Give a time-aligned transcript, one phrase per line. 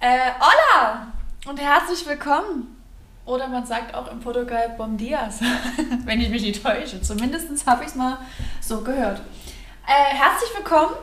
[0.00, 1.08] Äh, hola
[1.48, 2.76] und herzlich willkommen.
[3.26, 5.40] Oder man sagt auch in Portugal Bom Dias,
[6.04, 7.02] wenn ich mich nicht täusche.
[7.02, 8.18] Zumindest habe ich es mal
[8.60, 9.20] so gehört.
[9.88, 10.94] Äh, herzlich willkommen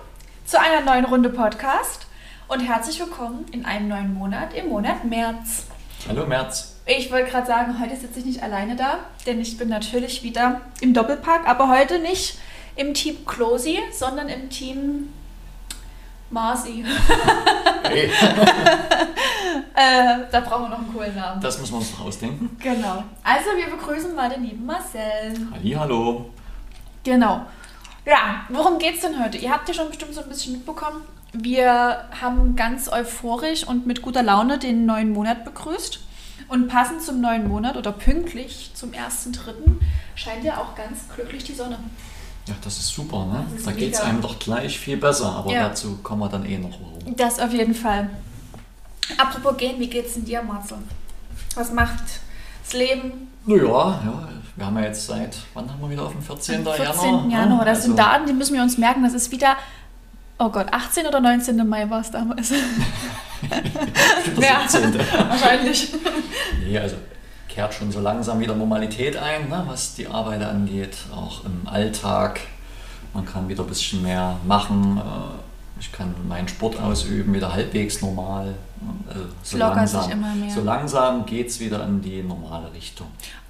[0.45, 2.07] zu einer neuen Runde Podcast
[2.47, 5.65] und herzlich willkommen in einem neuen Monat, im Monat März.
[6.07, 6.77] Hallo März.
[6.85, 10.61] Ich wollte gerade sagen, heute sitze ich nicht alleine da, denn ich bin natürlich wieder
[10.79, 12.37] im Doppelpack, aber heute nicht
[12.77, 15.11] im Team Closy, sondern im Team
[16.29, 16.85] Marcy.
[17.89, 18.05] Hey,
[19.75, 21.41] äh, da brauchen wir noch einen coolen Namen.
[21.41, 22.55] das müssen wir uns noch ausdenken.
[22.59, 23.03] Genau.
[23.23, 25.33] Also wir begrüßen mal den lieben Marcel.
[25.77, 26.29] Hallo.
[27.03, 27.45] Genau.
[28.05, 29.37] Ja, worum geht's denn heute?
[29.37, 31.01] Ihr habt ja schon bestimmt so ein bisschen mitbekommen.
[31.33, 35.99] Wir haben ganz euphorisch und mit guter Laune den neuen Monat begrüßt.
[36.47, 39.53] Und passend zum neuen Monat oder pünktlich zum 1.3.
[40.13, 41.79] scheint ja auch ganz glücklich die Sonne.
[42.47, 43.45] Ja, das ist super, ne?
[43.57, 45.69] Ist da geht es einem doch gleich viel besser, aber Ja.
[45.69, 47.15] dazu kommen wir dann eh noch warum.
[47.15, 48.09] Das auf jeden Fall.
[49.17, 50.77] Apropos gehen, wie geht's denn dir, Marcel?
[51.55, 52.03] Was macht
[52.63, 53.29] das Leben?
[53.45, 56.67] Naja, ja, wir haben ja jetzt seit, wann haben wir wieder auf dem 14.
[56.67, 56.85] Am 14.
[56.85, 57.29] Januar?
[57.29, 57.65] Januar.
[57.65, 59.03] Das sind Also, Daten, die müssen wir uns merken.
[59.03, 59.55] Das ist wieder,
[60.39, 61.67] oh Gott, 18 oder 19.
[61.67, 62.49] Mai war es damals.
[63.49, 64.67] der Ja.
[64.67, 64.99] 17.
[65.29, 65.93] Wahrscheinlich.
[66.65, 66.95] Nee, also
[67.55, 72.41] kehrt schon so langsam wieder Normalität ein, ne, was die Arbeit angeht, auch im Alltag.
[73.13, 74.97] Man kann wieder ein bisschen mehr machen.
[74.97, 78.55] äh, Ich kann meinen Sport ausüben, wieder halbwegs normal.
[79.09, 80.49] Also so langsam, immer mehr.
[80.53, 83.07] so langsam geht es wieder in die normale Richtung.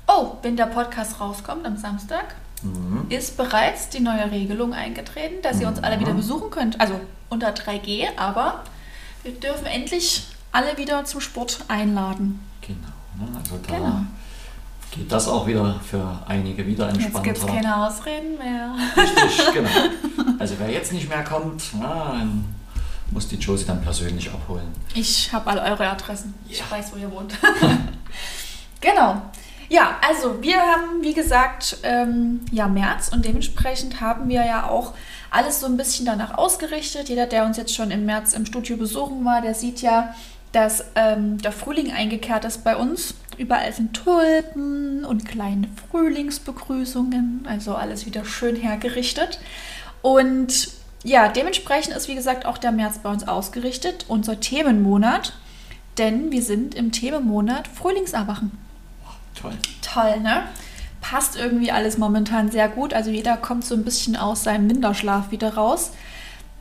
[0.07, 3.05] Oh, wenn der Podcast rauskommt am Samstag, Mhm.
[3.09, 6.17] ist bereits die neue Regelung eingetreten, dass ihr uns alle wieder Mhm.
[6.17, 6.79] besuchen könnt.
[6.81, 8.63] Also unter 3G, aber
[9.23, 12.39] wir dürfen endlich alle wieder zum Sport einladen.
[12.61, 12.94] Genau.
[13.19, 13.27] Ne?
[13.37, 13.99] Also da Genau.
[14.91, 17.21] geht das auch wieder für einige wieder Jetzt entspannter.
[17.33, 18.75] gibt es keine Ausreden mehr.
[18.97, 19.69] Richtig, genau.
[20.39, 22.45] Also wer jetzt nicht mehr kommt, na, dann
[23.11, 24.67] muss die Josie dann persönlich abholen.
[24.93, 26.33] Ich habe alle eure Adressen.
[26.49, 26.65] Ich Ja.
[26.69, 27.33] weiß, wo ihr wohnt.
[28.81, 29.21] genau.
[29.69, 34.93] Ja, also wir haben, wie gesagt, ähm, ja, März und dementsprechend haben wir ja auch
[35.31, 37.09] alles so ein bisschen danach ausgerichtet.
[37.09, 40.13] Jeder, der uns jetzt schon im März im Studio besuchen war, der sieht ja,
[40.55, 43.15] dass ähm, der Frühling eingekehrt ist bei uns.
[43.37, 49.39] Überall sind Tulpen und kleine Frühlingsbegrüßungen, also alles wieder schön hergerichtet.
[50.01, 50.69] Und
[51.03, 55.33] ja, dementsprechend ist wie gesagt auch der März bei uns ausgerichtet, unser Themenmonat,
[55.97, 58.51] denn wir sind im Themenmonat Frühlingserwachen.
[59.39, 59.53] Toll.
[59.81, 60.43] Toll, ne?
[61.01, 62.93] Passt irgendwie alles momentan sehr gut.
[62.93, 65.91] Also jeder kommt so ein bisschen aus seinem Winterschlaf wieder raus.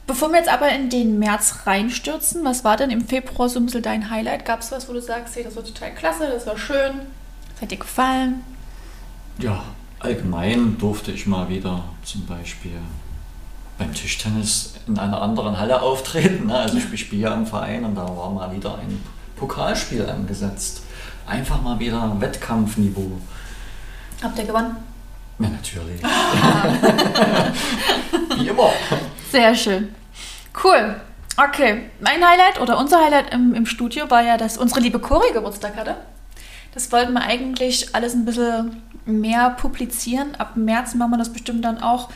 [0.07, 3.65] Bevor wir jetzt aber in den März reinstürzen, was war denn im Februar so ein
[3.65, 4.45] bisschen dein Highlight?
[4.45, 7.01] Gab es was, wo du sagst, hey, das war total klasse, das war schön,
[7.55, 8.45] das hat dir gefallen?
[9.39, 9.65] Ja,
[10.01, 12.79] allgemein durfte ich mal wieder zum Beispiel
[13.79, 16.47] beim Tischtennis in einer anderen Halle auftreten.
[16.47, 16.59] ne?
[16.59, 19.01] Also ich spiele ja im Verein und da war mal wieder ein
[19.37, 20.83] Pokalspiel angesetzt.
[21.27, 23.13] Einfach mal wieder Wettkampfniveau.
[24.23, 24.77] Habt ihr gewonnen?
[25.39, 26.03] Ja, natürlich.
[28.37, 28.71] Wie immer.
[29.35, 29.93] Sehr schön.
[30.63, 30.95] Cool.
[31.37, 35.33] Okay, mein Highlight oder unser Highlight im, im Studio war ja, dass unsere liebe Cori
[35.33, 35.97] Geburtstag hatte.
[36.73, 40.37] Das wollten wir eigentlich alles ein bisschen mehr publizieren.
[40.37, 42.11] Ab März machen wir das bestimmt dann auch.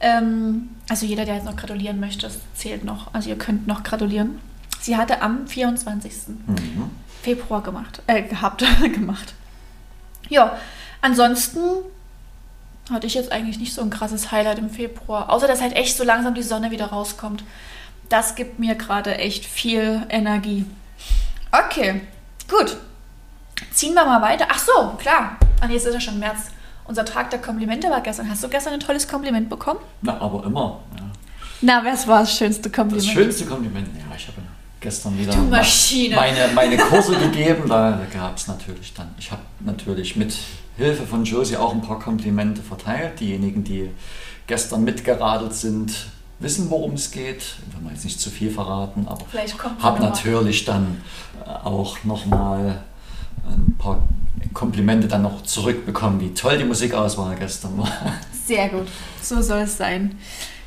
[0.00, 3.12] Ähm, also jeder, der jetzt noch gratulieren möchte, das zählt noch.
[3.12, 4.38] Also ihr könnt noch gratulieren.
[4.80, 6.28] Sie hatte am 24.
[6.46, 6.90] Mhm.
[7.20, 9.34] Februar gemacht, äh, gehabt, gemacht.
[10.30, 10.56] Ja,
[11.02, 11.60] ansonsten
[12.92, 15.30] hatte ich jetzt eigentlich nicht so ein krasses Highlight im Februar.
[15.30, 17.44] Außer, dass halt echt so langsam die Sonne wieder rauskommt.
[18.08, 20.64] Das gibt mir gerade echt viel Energie.
[21.50, 22.02] Okay,
[22.48, 22.76] gut.
[23.72, 24.46] Ziehen wir mal weiter.
[24.50, 25.36] Ach so, klar.
[25.60, 26.50] Ah, nee, jetzt ist ja schon März.
[26.84, 28.28] Unser Tag der Komplimente war gestern.
[28.28, 29.80] Hast du gestern ein tolles Kompliment bekommen?
[30.02, 30.80] Na, aber immer.
[30.98, 31.04] Ja.
[31.60, 33.06] Na, was war das schönste Das Kompliment?
[33.12, 34.38] schönste Kompliment, ja, ich habe
[34.82, 35.32] gestern wieder
[36.16, 37.68] meine, meine Kurse gegeben.
[37.68, 40.34] Da gab es natürlich dann, ich habe natürlich mit
[40.76, 43.20] Hilfe von Josie auch ein paar Komplimente verteilt.
[43.20, 43.90] Diejenigen, die
[44.46, 45.92] gestern mitgeradelt sind,
[46.38, 47.56] wissen, worum es geht.
[47.72, 49.24] Wenn wir jetzt nicht zu viel verraten, aber
[49.56, 50.08] kommt habe mal.
[50.08, 51.00] natürlich dann
[51.46, 52.82] äh, auch nochmal
[53.46, 54.06] ein paar
[54.52, 57.88] Komplimente dann noch zurückbekommen, wie toll die Musikauswahl gestern war.
[58.46, 58.88] Sehr gut,
[59.22, 60.18] so soll es sein.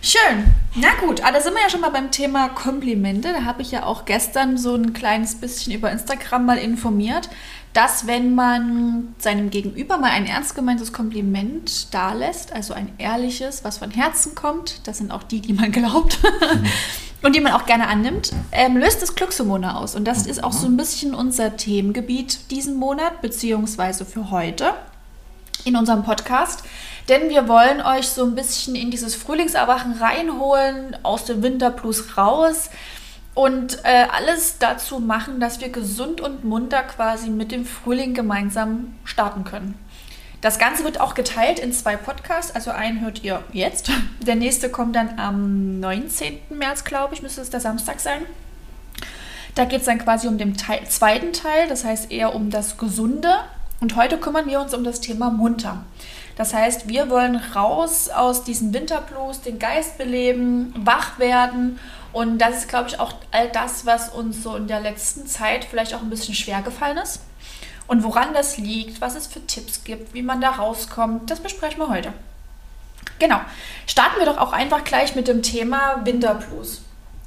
[0.07, 0.53] Schön.
[0.75, 3.33] Na gut, aber da sind wir ja schon mal beim Thema Komplimente.
[3.33, 7.27] Da habe ich ja auch gestern so ein kleines bisschen über Instagram mal informiert,
[7.73, 13.79] dass wenn man seinem Gegenüber mal ein ernst gemeintes Kompliment dalässt, also ein ehrliches, was
[13.79, 16.19] von Herzen kommt, das sind auch die, die man glaubt
[17.23, 19.95] und die man auch gerne annimmt, ähm, löst es Glückshormone aus.
[19.95, 24.75] Und das ist auch so ein bisschen unser Themengebiet diesen Monat, beziehungsweise für heute
[25.63, 26.63] in unserem Podcast.
[27.09, 32.69] Denn wir wollen euch so ein bisschen in dieses Frühlingserwachen reinholen, aus dem Winterblues raus.
[33.35, 38.95] und äh, alles dazu machen, dass wir gesund und munter quasi mit dem Frühling gemeinsam
[39.03, 39.77] starten können.
[40.39, 42.53] Das Ganze wird auch geteilt in zwei Podcasts.
[42.53, 43.89] Also einen hört ihr jetzt.
[44.21, 46.37] Der nächste kommt dann am 19.
[46.49, 48.21] März, glaube ich, müsste es der Samstag sein.
[49.55, 52.77] Da geht es dann quasi um den Teil, zweiten Teil, das heißt eher um das
[52.77, 53.33] Gesunde.
[53.79, 55.83] Und heute kümmern wir uns um das Thema munter.
[56.35, 61.79] Das heißt, wir wollen raus aus diesem Winterblues, den Geist beleben, wach werden.
[62.11, 65.65] Und das ist, glaube ich, auch all das, was uns so in der letzten Zeit
[65.65, 67.21] vielleicht auch ein bisschen schwer gefallen ist.
[67.87, 71.79] Und woran das liegt, was es für Tipps gibt, wie man da rauskommt, das besprechen
[71.79, 72.13] wir heute.
[73.19, 73.39] Genau.
[73.85, 76.81] Starten wir doch auch einfach gleich mit dem Thema Winterblues.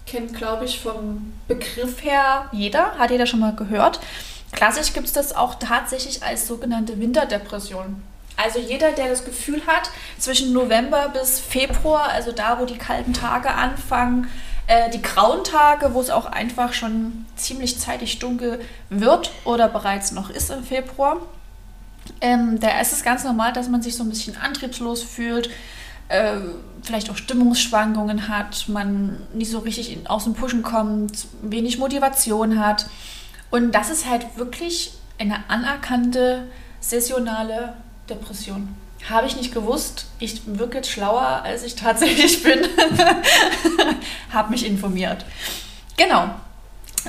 [0.07, 4.01] Kennt, glaube ich, vom Begriff her jeder, hat jeder schon mal gehört.
[4.53, 8.03] Klassisch gibt es das auch tatsächlich als sogenannte Winterdepression.
[8.39, 13.13] Also jeder, der das Gefühl hat, zwischen November bis Februar, also da, wo die kalten
[13.13, 14.29] Tage anfangen,
[14.69, 20.13] äh, die grauen Tage, wo es auch einfach schon ziemlich zeitig dunkel wird oder bereits
[20.13, 21.17] noch ist im Februar.
[22.21, 25.51] Ähm, da ist es ganz normal, dass man sich so ein bisschen antriebslos fühlt,
[26.09, 26.37] äh,
[26.83, 32.65] vielleicht auch Stimmungsschwankungen hat, man nicht so richtig in, aus dem Pushen kommt, wenig Motivation
[32.65, 32.87] hat.
[33.51, 36.47] Und das ist halt wirklich eine anerkannte
[36.81, 37.75] saisonale
[38.09, 38.75] Depression.
[39.09, 40.07] Habe ich nicht gewusst.
[40.19, 42.67] Ich wirke jetzt schlauer, als ich tatsächlich bin.
[44.33, 45.25] habe mich informiert.
[45.97, 46.31] Genau.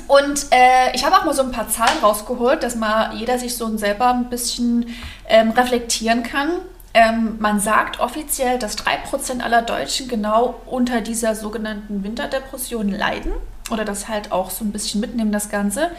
[0.07, 3.57] Und äh, ich habe auch mal so ein paar Zahlen rausgeholt, dass mal jeder sich
[3.57, 4.95] so selber ein bisschen
[5.27, 6.49] ähm, reflektieren kann.
[6.93, 13.33] Ähm, man sagt offiziell, dass 3% aller Deutschen genau unter dieser sogenannten Winterdepression leiden
[13.69, 15.91] oder das halt auch so ein bisschen mitnehmen, das Ganze.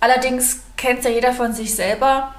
[0.00, 2.34] Allerdings kennt ja jeder von sich selber,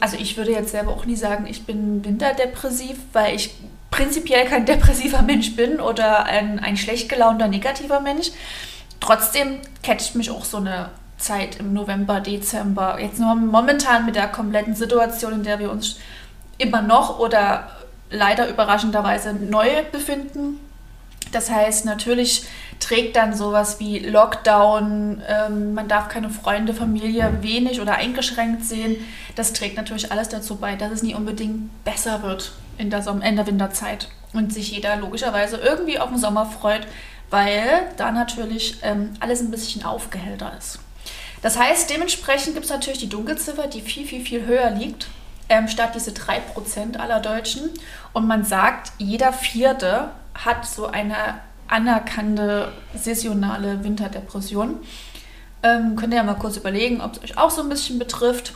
[0.00, 3.54] also ich würde jetzt selber auch nie sagen, ich bin winterdepressiv, weil ich
[3.90, 8.30] prinzipiell kein depressiver Mensch bin oder ein, ein schlecht gelaunter negativer Mensch.
[9.00, 12.98] Trotzdem catcht mich auch so eine Zeit im November, Dezember.
[13.00, 15.96] Jetzt nur momentan mit der kompletten Situation, in der wir uns
[16.58, 17.70] immer noch oder
[18.10, 20.60] leider überraschenderweise neu befinden.
[21.32, 22.46] Das heißt, natürlich
[22.80, 28.96] trägt dann sowas wie Lockdown, ähm, man darf keine Freunde, Familie wenig oder eingeschränkt sehen.
[29.34, 33.20] Das trägt natürlich alles dazu bei, dass es nie unbedingt besser wird in der, Som
[33.20, 36.86] in der Winterzeit und sich jeder logischerweise irgendwie auf den Sommer freut,
[37.30, 37.64] weil
[37.96, 40.78] da natürlich ähm, alles ein bisschen aufgehellter ist.
[41.42, 45.08] Das heißt, dementsprechend gibt es natürlich die Dunkelziffer, die viel, viel, viel höher liegt,
[45.48, 47.70] ähm, statt diese 3% aller Deutschen.
[48.12, 50.10] Und man sagt, jeder Vierte
[50.44, 54.78] hat so eine anerkannte saisonale Winterdepression.
[55.62, 58.54] Ähm, könnt ihr ja mal kurz überlegen, ob es euch auch so ein bisschen betrifft.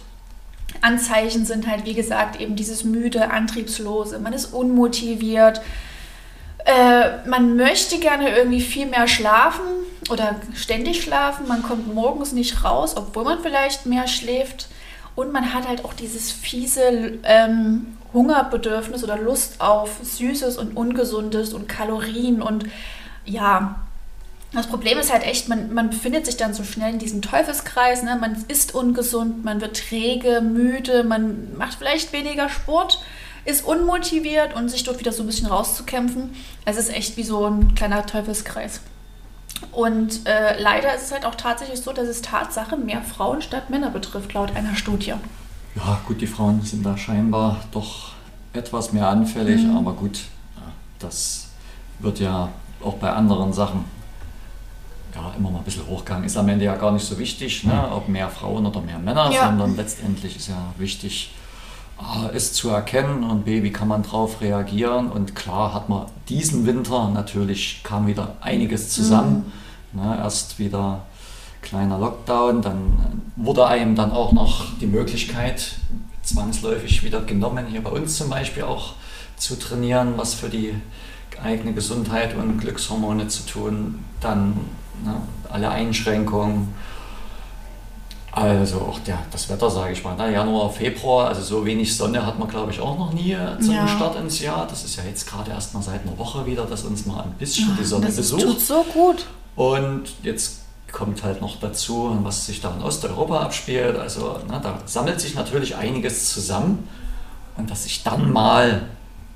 [0.81, 5.61] Anzeichen sind halt, wie gesagt, eben dieses müde, antriebslose, man ist unmotiviert,
[6.65, 9.67] äh, man möchte gerne irgendwie viel mehr schlafen
[10.11, 14.69] oder ständig schlafen, man kommt morgens nicht raus, obwohl man vielleicht mehr schläft
[15.15, 21.55] und man hat halt auch dieses fiese ähm, Hungerbedürfnis oder Lust auf Süßes und Ungesundes
[21.55, 22.67] und Kalorien und
[23.25, 23.77] ja,
[24.53, 28.03] das Problem ist halt echt, man, man befindet sich dann so schnell in diesem Teufelskreis.
[28.03, 28.19] Ne?
[28.21, 33.03] Man ist ungesund, man wird träge, müde, man macht vielleicht weniger Sport,
[33.47, 36.35] ist unmotiviert und sich dort wieder so ein bisschen rauszukämpfen.
[36.67, 38.81] Es ist echt wie so ein kleiner Teufelskreis.
[39.71, 43.71] Und äh, leider ist es halt auch tatsächlich so, dass es Tatsache mehr Frauen statt
[43.71, 45.15] Männer betrifft, laut einer Studie.
[45.75, 48.13] Ja, gut, die Frauen sind da scheinbar doch
[48.53, 49.77] etwas mehr anfällig, mhm.
[49.77, 50.21] aber gut,
[50.99, 51.49] das
[51.99, 52.49] wird ja
[52.83, 53.85] auch bei anderen Sachen
[55.15, 56.25] ja, immer mal ein bisschen hochgegangen.
[56.25, 59.31] Ist am Ende ja gar nicht so wichtig, ne, ob mehr Frauen oder mehr Männer,
[59.31, 59.47] ja.
[59.47, 61.35] sondern letztendlich ist ja wichtig,
[61.99, 65.11] A, es zu erkennen und B, wie kann man darauf reagieren.
[65.11, 69.53] Und klar hat man diesen Winter natürlich kam wieder einiges zusammen.
[69.93, 70.01] Mhm.
[70.01, 71.03] Ne, erst wieder
[71.63, 75.77] kleiner Lockdown, dann wurde einem dann auch noch die Möglichkeit
[76.23, 78.95] zwangsläufig wieder genommen, hier bei uns zum Beispiel auch
[79.37, 80.75] zu trainieren, was für die
[81.43, 84.51] eigene Gesundheit und Glückshormone zu tun, dann
[85.05, 85.15] ne,
[85.49, 86.75] alle Einschränkungen.
[88.31, 92.25] Also auch der, das Wetter, sage ich mal, ne, Januar, Februar, also so wenig Sonne
[92.25, 93.87] hat man, glaube ich, auch noch nie zum ja.
[93.87, 94.67] Start ins Jahr.
[94.67, 97.33] Das ist ja jetzt gerade erst mal seit einer Woche wieder, dass uns mal ein
[97.33, 98.43] bisschen die Sonne das besucht.
[98.43, 99.27] Das tut so gut.
[99.55, 100.62] Und jetzt
[100.93, 103.97] kommt halt noch dazu, was sich da in Osteuropa abspielt.
[103.97, 106.89] Also ne, da sammelt sich natürlich einiges zusammen
[107.57, 108.83] und dass sich dann mal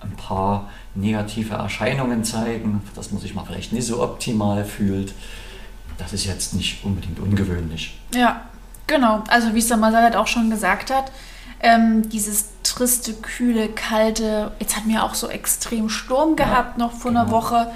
[0.00, 5.14] ein paar negative Erscheinungen zeigen, dass man sich mal vielleicht nicht so optimal fühlt,
[5.98, 7.98] das ist jetzt nicht unbedingt ungewöhnlich.
[8.14, 8.42] Ja,
[8.86, 9.24] genau.
[9.28, 11.10] Also wie Samasa halt auch schon gesagt hat,
[11.60, 16.92] ähm, dieses triste, kühle, kalte, jetzt hatten wir auch so extrem Sturm gehabt ja, noch
[16.92, 17.22] vor genau.
[17.22, 17.70] einer Woche.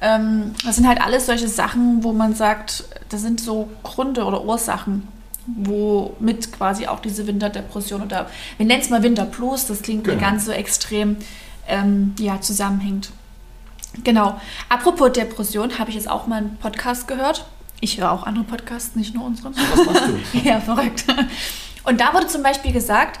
[0.00, 4.44] Ähm, das sind halt alles solche Sachen, wo man sagt, das sind so Gründe oder
[4.44, 5.08] Ursachen,
[5.46, 10.20] womit quasi auch diese Winterdepression oder wir nennen es mal Winterplus, das klingt genau.
[10.20, 11.16] ganz so extrem,
[11.66, 13.10] ähm, ja, zusammenhängt.
[14.04, 14.38] Genau.
[14.68, 17.46] Apropos Depression, habe ich jetzt auch mal einen Podcast gehört.
[17.80, 19.54] Ich höre auch andere Podcasts, nicht nur unseren.
[19.54, 20.38] Was machst du?
[20.44, 21.04] ja, verrückt.
[21.84, 23.20] Und da wurde zum Beispiel gesagt,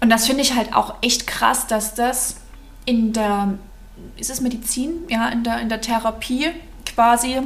[0.00, 2.36] und das finde ich halt auch echt krass, dass das
[2.84, 3.54] in der,
[4.16, 5.04] ist es Medizin?
[5.08, 6.50] Ja, in der, in der Therapie
[6.86, 7.40] quasi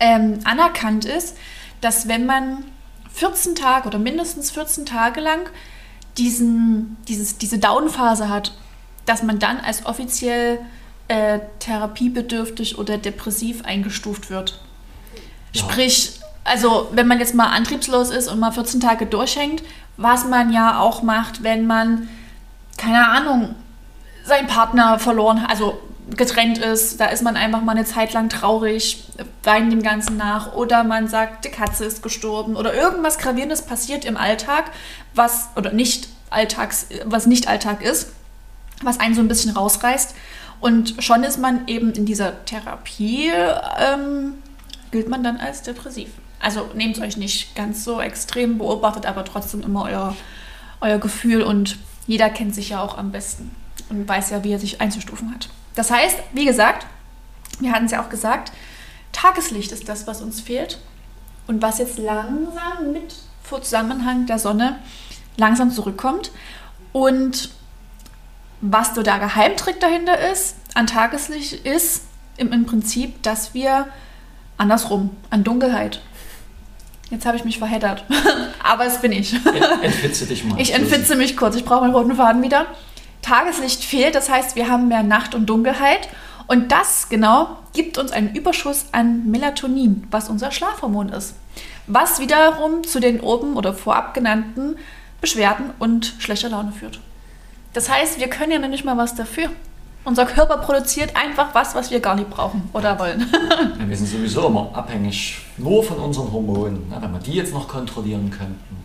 [0.00, 1.36] ähm, anerkannt ist,
[1.80, 2.64] dass wenn man
[3.12, 5.48] 14 Tage oder mindestens 14 Tage lang
[6.18, 8.52] diesen, dieses, diese Downphase hat,
[9.06, 10.58] dass man dann als offiziell
[11.08, 14.60] äh, therapiebedürftig oder depressiv eingestuft wird.
[15.52, 15.62] Ja.
[15.62, 19.62] Sprich, also wenn man jetzt mal antriebslos ist und mal 14 Tage durchhängt,
[19.96, 22.08] was man ja auch macht, wenn man,
[22.76, 23.54] keine Ahnung,
[24.24, 25.80] seinen Partner verloren also
[26.16, 29.04] getrennt ist, da ist man einfach mal eine Zeit lang traurig,
[29.42, 34.04] weint dem Ganzen nach oder man sagt, die Katze ist gestorben oder irgendwas Gravierendes passiert
[34.04, 34.70] im Alltag,
[35.14, 38.12] was oder nicht Alltags, was nicht Alltag ist,
[38.82, 40.14] was einen so ein bisschen rausreißt
[40.60, 43.30] und schon ist man eben in dieser Therapie,
[43.78, 44.34] ähm,
[44.90, 46.08] gilt man dann als depressiv.
[46.40, 50.16] Also nehmt es euch nicht ganz so extrem, beobachtet aber trotzdem immer euer,
[50.80, 53.50] euer Gefühl und jeder kennt sich ja auch am besten
[53.90, 55.48] und weiß ja, wie er sich einzustufen hat.
[55.74, 56.86] Das heißt, wie gesagt,
[57.60, 58.52] wir hatten es ja auch gesagt,
[59.12, 60.78] Tageslicht ist das, was uns fehlt
[61.46, 64.78] und was jetzt langsam mit vor Zusammenhang der Sonne
[65.36, 66.30] langsam zurückkommt.
[66.92, 67.50] Und
[68.60, 72.04] was so der Geheimtrick dahinter ist, an Tageslicht ist
[72.36, 73.86] im, im Prinzip, dass wir
[74.56, 76.00] andersrum, an Dunkelheit.
[77.10, 78.04] Jetzt habe ich mich verheddert,
[78.62, 79.34] aber es bin ich.
[79.82, 80.58] Entfitze dich mal.
[80.60, 82.66] Ich entfitze mich kurz, ich brauche meinen roten Faden wieder.
[83.24, 86.08] Tageslicht fehlt, das heißt, wir haben mehr Nacht und Dunkelheit.
[86.46, 91.34] Und das genau gibt uns einen Überschuss an Melatonin, was unser Schlafhormon ist.
[91.86, 94.76] Was wiederum zu den oben oder vorab genannten
[95.20, 97.00] Beschwerden und schlechter Laune führt.
[97.72, 99.48] Das heißt, wir können ja noch nicht mal was dafür.
[100.04, 103.20] Unser Körper produziert einfach was, was wir gar nicht brauchen oder wollen.
[103.80, 107.54] ja, wir sind sowieso immer abhängig nur von unseren Hormonen, ne, wenn wir die jetzt
[107.54, 108.84] noch kontrollieren könnten.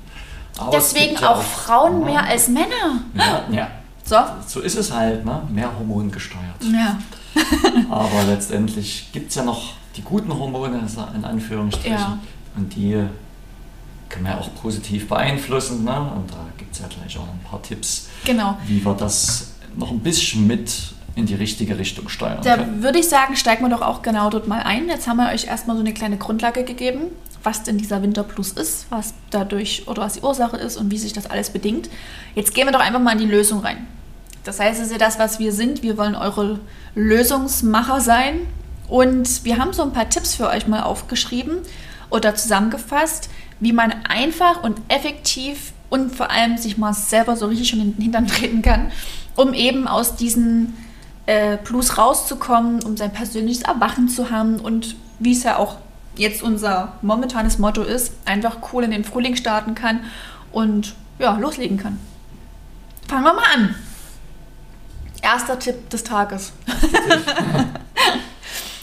[0.58, 3.04] Aber Deswegen ja auch, Frauen mehr als Männer.
[3.14, 3.68] Ja, ja.
[4.10, 4.18] So.
[4.48, 5.42] so ist es halt, ne?
[5.50, 6.64] mehr hormongesteuert.
[6.74, 6.98] Ja.
[7.92, 10.82] Aber letztendlich gibt es ja noch die guten Hormone,
[11.16, 11.98] in Anführungsstrichen.
[11.98, 12.18] Ja.
[12.56, 13.04] Und die
[14.10, 15.84] kann man ja auch positiv beeinflussen.
[15.84, 15.92] Ne?
[15.92, 18.58] Und da gibt es ja gleich auch ein paar Tipps, genau.
[18.66, 20.72] wie wir das noch ein bisschen mit
[21.16, 22.78] in die richtige Richtung steuern da können.
[22.78, 24.88] Da würde ich sagen, steigen wir doch auch genau dort mal ein.
[24.88, 27.02] Jetzt haben wir euch erstmal so eine kleine Grundlage gegeben,
[27.44, 31.14] was denn dieser Winterplus ist, was dadurch oder was die Ursache ist und wie sich
[31.14, 31.90] das alles bedingt.
[32.36, 33.86] Jetzt gehen wir doch einfach mal in die Lösung rein.
[34.44, 35.84] Das heißt, es ist ja das, was wir sind.
[35.84, 36.60] Wir wollen eure
[36.96, 38.42] Lösungsmacher sein.
[38.88, 41.60] Und wir haben so ein paar Tipps für euch mal aufgeschrieben
[42.10, 43.30] oder zusammengefasst,
[43.60, 47.96] wie man einfach und effektiv und vor allem sich mal selber so richtig schon in
[47.96, 48.92] den Hintern treten kann,
[49.36, 50.76] um eben aus diesen
[51.26, 55.78] äh, Blues rauszukommen, um sein persönliches Erwachen zu haben und wie es ja auch
[56.16, 60.02] jetzt unser momentanes Motto ist, einfach cool in den Frühling starten kann
[60.52, 62.00] und ja, loslegen kann.
[63.08, 63.76] Fangen wir mal an.
[65.22, 66.52] Erster Tipp des Tages.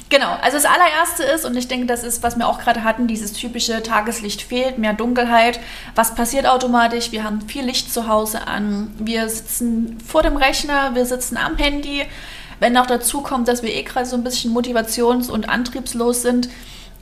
[0.08, 3.08] Genau, also das allererste ist, und ich denke, das ist, was wir auch gerade hatten,
[3.08, 5.58] dieses typische Tageslicht fehlt, mehr Dunkelheit.
[5.96, 7.10] Was passiert automatisch?
[7.10, 8.94] Wir haben viel Licht zu Hause an.
[8.98, 12.04] Wir sitzen vor dem Rechner, wir sitzen am Handy.
[12.60, 16.48] Wenn noch dazu kommt, dass wir eh gerade so ein bisschen motivations- und antriebslos sind,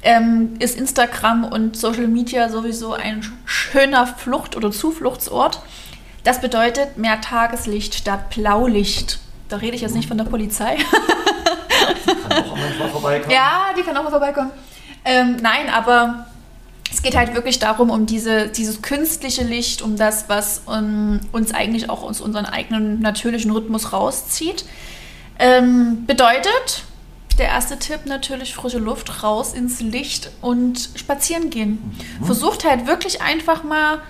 [0.03, 5.61] ähm, ist Instagram und Social Media sowieso ein schöner Flucht- oder Zufluchtsort.
[6.25, 9.19] Das bedeutet mehr Tageslicht statt Blaulicht.
[9.55, 10.75] Da rede ich jetzt nicht von der Polizei.
[12.29, 13.31] kann auch manchmal vorbeikommen.
[13.31, 14.51] Ja, die kann auch mal vorbeikommen.
[15.05, 16.27] Ähm, nein, aber
[16.91, 21.55] es geht halt wirklich darum, um diese, dieses künstliche Licht, um das, was um, uns
[21.55, 24.65] eigentlich auch aus unserem eigenen natürlichen Rhythmus rauszieht.
[25.39, 26.83] Ähm, bedeutet,
[27.39, 31.95] der erste Tipp natürlich frische Luft, raus ins Licht und spazieren gehen.
[32.19, 32.25] Mhm.
[32.25, 34.01] Versucht halt wirklich einfach mal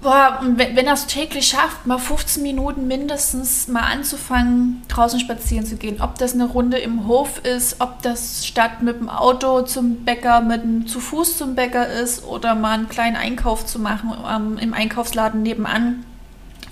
[0.00, 5.66] Boah, wenn, wenn er es täglich schafft, mal 15 Minuten mindestens mal anzufangen, draußen spazieren
[5.66, 6.00] zu gehen.
[6.00, 10.40] Ob das eine Runde im Hof ist, ob das statt mit dem Auto zum Bäcker,
[10.40, 14.58] mit dem, zu Fuß zum Bäcker ist oder mal einen kleinen Einkauf zu machen ähm,
[14.58, 16.04] im Einkaufsladen nebenan.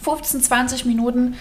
[0.03, 1.35] 15, 20 Minuten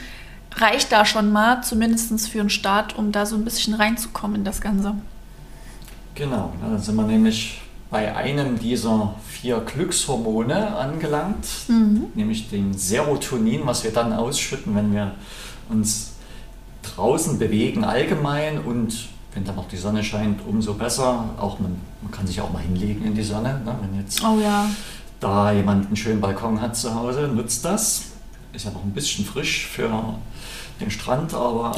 [0.55, 4.43] reicht da schon mal, zumindest für einen Start, um da so ein bisschen reinzukommen in
[4.43, 4.95] das Ganze.
[6.15, 12.07] Genau, da sind wir nämlich bei einem dieser vier Glückshormone angelangt, mhm.
[12.15, 15.11] nämlich dem Serotonin, was wir dann ausschütten, wenn wir
[15.69, 16.13] uns
[16.81, 21.25] draußen bewegen allgemein und wenn dann noch die Sonne scheint, umso besser.
[21.37, 23.61] Auch man, man kann sich auch mal hinlegen in die Sonne.
[23.65, 23.75] Ne?
[23.81, 24.69] Wenn jetzt Oh ja.
[25.19, 28.03] da jemand einen schönen Balkon hat zu Hause, nutzt das.
[28.53, 29.89] Ist ja noch ein bisschen frisch für
[30.79, 31.73] den Strand, aber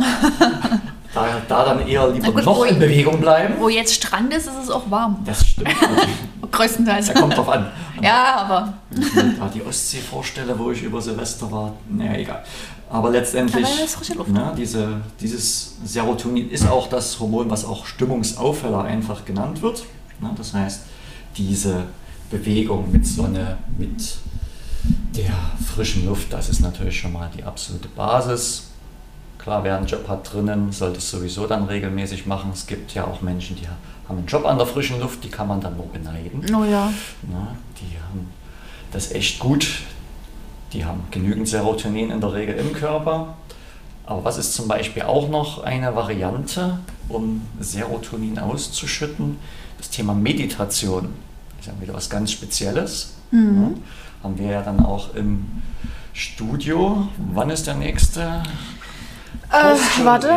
[1.18, 3.56] da, da dann eher lieber gut, noch in Bewegung bleiben.
[3.60, 5.24] Wo jetzt Strand ist, ist es auch warm.
[5.26, 5.70] Das stimmt.
[6.52, 7.08] Größtenteils.
[7.08, 7.68] Da kommt drauf an.
[8.02, 12.14] Ja, aber Wenn ich mir da die Ostsee vorstelle, wo ich über Silvester war, naja,
[12.14, 12.44] egal.
[12.90, 13.68] Aber letztendlich,
[14.28, 19.84] ne, diese, dieses Serotonin ist auch das Hormon, was auch Stimmungsaufheller einfach genannt wird.
[20.22, 20.84] Ne, das heißt,
[21.36, 21.84] diese
[22.30, 24.18] Bewegung mit Sonne, mit
[25.16, 25.34] der
[25.74, 28.67] frischen Luft, das ist natürlich schon mal die absolute Basis.
[29.48, 32.52] Klar, wer einen Job hat drinnen, sollte es sowieso dann regelmäßig machen.
[32.54, 35.48] Es gibt ja auch Menschen, die haben einen Job an der frischen Luft, die kann
[35.48, 36.44] man dann nur beneiden.
[36.54, 36.92] oh ja.
[37.32, 38.28] Na, die haben
[38.92, 39.84] das echt gut.
[40.74, 43.36] Die haben genügend Serotonin in der Regel im Körper.
[44.06, 49.40] Aber was ist zum Beispiel auch noch eine Variante, um Serotonin auszuschütten?
[49.78, 51.14] Das Thema Meditation.
[51.56, 53.14] Das ist ja wieder was ganz Spezielles.
[53.32, 53.72] Ja,
[54.24, 55.46] haben wir ja dann auch im
[56.12, 57.08] Studio.
[57.34, 58.44] Wann ist der nächste?
[59.52, 60.32] Äh, warte.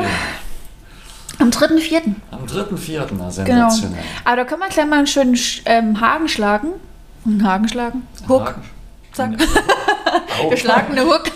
[1.39, 2.03] Am 3.4.
[2.31, 2.99] Am 3.4.
[2.99, 3.07] na,
[3.45, 3.71] Genau.
[3.71, 4.03] sensationell.
[4.25, 6.69] Aber da können wir gleich mal einen schönen Sch- ähm, Haken schlagen.
[7.25, 8.07] Einen Haken schlagen.
[8.29, 8.49] Hook.
[8.49, 8.63] Haken.
[9.13, 9.31] Zack.
[10.43, 10.49] Au.
[10.51, 11.23] Geschlagene Hook.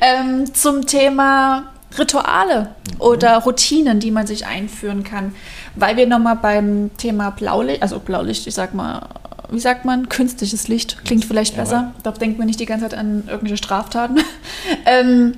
[0.00, 1.64] ähm, zum Thema
[1.98, 5.34] Rituale oder Routinen, die man sich einführen kann.
[5.76, 9.08] Weil wir nochmal beim Thema Blaulicht, also Blaulicht, ich sag mal,
[9.50, 11.92] wie sagt man, künstliches Licht, klingt vielleicht Ja, besser.
[12.02, 14.18] Da denkt man nicht die ganze Zeit an irgendwelche Straftaten.
[14.86, 15.34] ähm,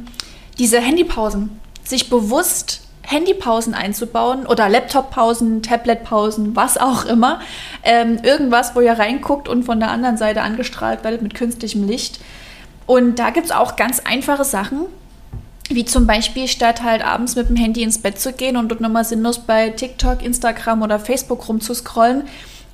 [0.59, 7.41] diese Handypausen, sich bewusst Handypausen einzubauen oder Laptoppausen, Tabletpausen, was auch immer.
[7.83, 12.21] Ähm, irgendwas, wo ihr reinguckt und von der anderen Seite angestrahlt werdet mit künstlichem Licht.
[12.87, 14.87] Und da gibt es auch ganz einfache Sachen,
[15.69, 18.81] wie zum Beispiel statt halt abends mit dem Handy ins Bett zu gehen und dort
[18.81, 22.25] nochmal sinnlos bei TikTok, Instagram oder Facebook rumzuscrollen,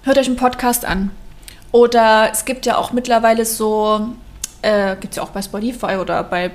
[0.03, 1.11] hört euch einen Podcast an.
[1.71, 4.09] Oder es gibt ja auch mittlerweile so,
[4.63, 6.51] äh, gibt es ja auch bei Spotify oder bei,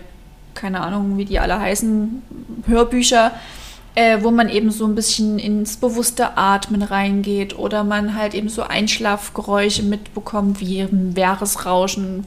[0.54, 2.22] keine Ahnung, wie die alle heißen,
[2.68, 3.32] Hörbücher,
[3.96, 8.50] äh, wo man eben so ein bisschen ins bewusste Atmen reingeht oder man halt eben
[8.50, 12.26] so Einschlafgeräusche mitbekommt, wie ein Meeresrauschen,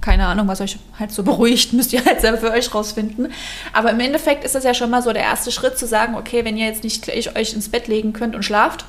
[0.00, 3.32] keine Ahnung, was euch halt so beruhigt, müsst ihr halt selber für euch rausfinden.
[3.72, 6.44] Aber im Endeffekt ist das ja schon mal so der erste Schritt zu sagen, okay,
[6.44, 8.86] wenn ihr jetzt nicht gleich euch ins Bett legen könnt und schlaft,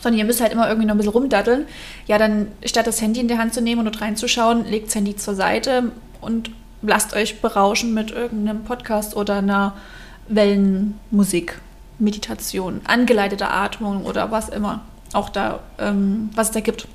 [0.00, 1.66] sondern ihr müsst halt immer irgendwie noch ein bisschen rumdatteln,
[2.06, 4.94] ja, dann statt das Handy in die Hand zu nehmen und dort reinzuschauen, legt das
[4.94, 6.50] Handy zur Seite und
[6.82, 9.74] lasst euch berauschen mit irgendeinem Podcast oder einer
[10.28, 11.60] Wellenmusik,
[11.98, 16.86] Meditation, angeleitete Atmung oder was immer auch da, ähm, was es da gibt.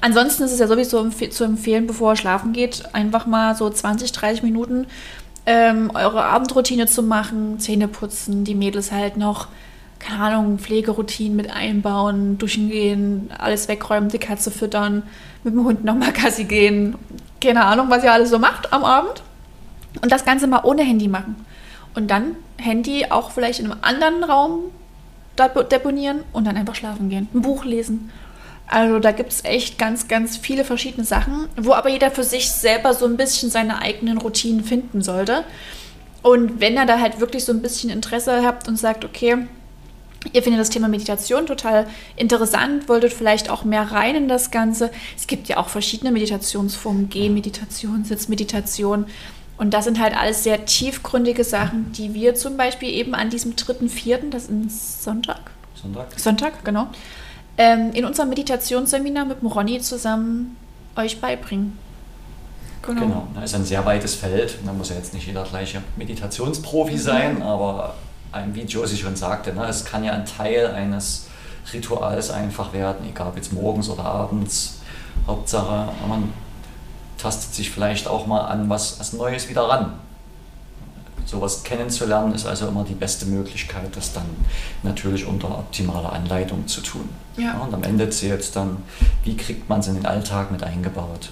[0.00, 3.68] Ansonsten ist es ja sowieso empf zu empfehlen, bevor ihr schlafen geht, einfach mal so
[3.68, 4.86] 20, 30 Minuten
[5.46, 9.48] ähm, eure Abendroutine zu machen, Zähne putzen, die Mädels halt noch,
[9.98, 15.04] keine Ahnung, Pflegeroutinen mit einbauen, duschen gehen, alles wegräumen, die Katze füttern,
[15.44, 16.96] mit dem Hund nochmal Gassi gehen,
[17.46, 19.22] keine Ahnung, was ihr alles so macht am Abend.
[20.02, 21.46] Und das Ganze mal ohne Handy machen.
[21.94, 24.64] Und dann Handy auch vielleicht in einem anderen Raum
[25.38, 27.28] dep- deponieren und dann einfach schlafen gehen.
[27.32, 28.10] Ein Buch lesen.
[28.66, 32.50] Also da gibt es echt ganz, ganz viele verschiedene Sachen, wo aber jeder für sich
[32.50, 35.44] selber so ein bisschen seine eigenen Routinen finden sollte.
[36.22, 39.46] Und wenn ihr da halt wirklich so ein bisschen Interesse habt und sagt, okay,
[40.32, 44.90] ihr findet das Thema Meditation total interessant, wolltet vielleicht auch mehr rein in das Ganze.
[45.16, 49.06] Es gibt ja auch verschiedene Meditationsformen, Gehmeditation, Sitzmeditation.
[49.58, 53.54] Und das sind halt alles sehr tiefgründige Sachen, die wir zum Beispiel eben an diesem
[53.54, 56.18] 3.4., das ist Sonntag, Sonntag.
[56.18, 56.88] Sonntag, genau,
[57.56, 60.56] ähm, in unserem Meditationsseminar mit dem Ronny zusammen
[60.94, 61.78] euch beibringen.
[62.82, 64.58] Genau, das ist ein sehr weites Feld.
[64.64, 67.94] Da muss ja jetzt nicht jeder gleiche Meditationsprofi sein, aber
[68.52, 71.26] wie Josie schon sagte, ne, es kann ja ein Teil eines
[71.72, 74.80] Rituals einfach werden, egal ob jetzt morgens oder abends.
[75.26, 76.32] Hauptsache, man
[77.18, 79.92] tastet sich vielleicht auch mal an was, was Neues wieder ran.
[81.24, 84.26] Sowas kennenzulernen ist also immer die beste Möglichkeit, das dann
[84.84, 87.08] natürlich unter optimaler Anleitung zu tun.
[87.36, 87.58] Ja.
[87.58, 88.78] und am Ende zählt es dann,
[89.24, 91.30] wie kriegt man es in den Alltag mit eingebaut.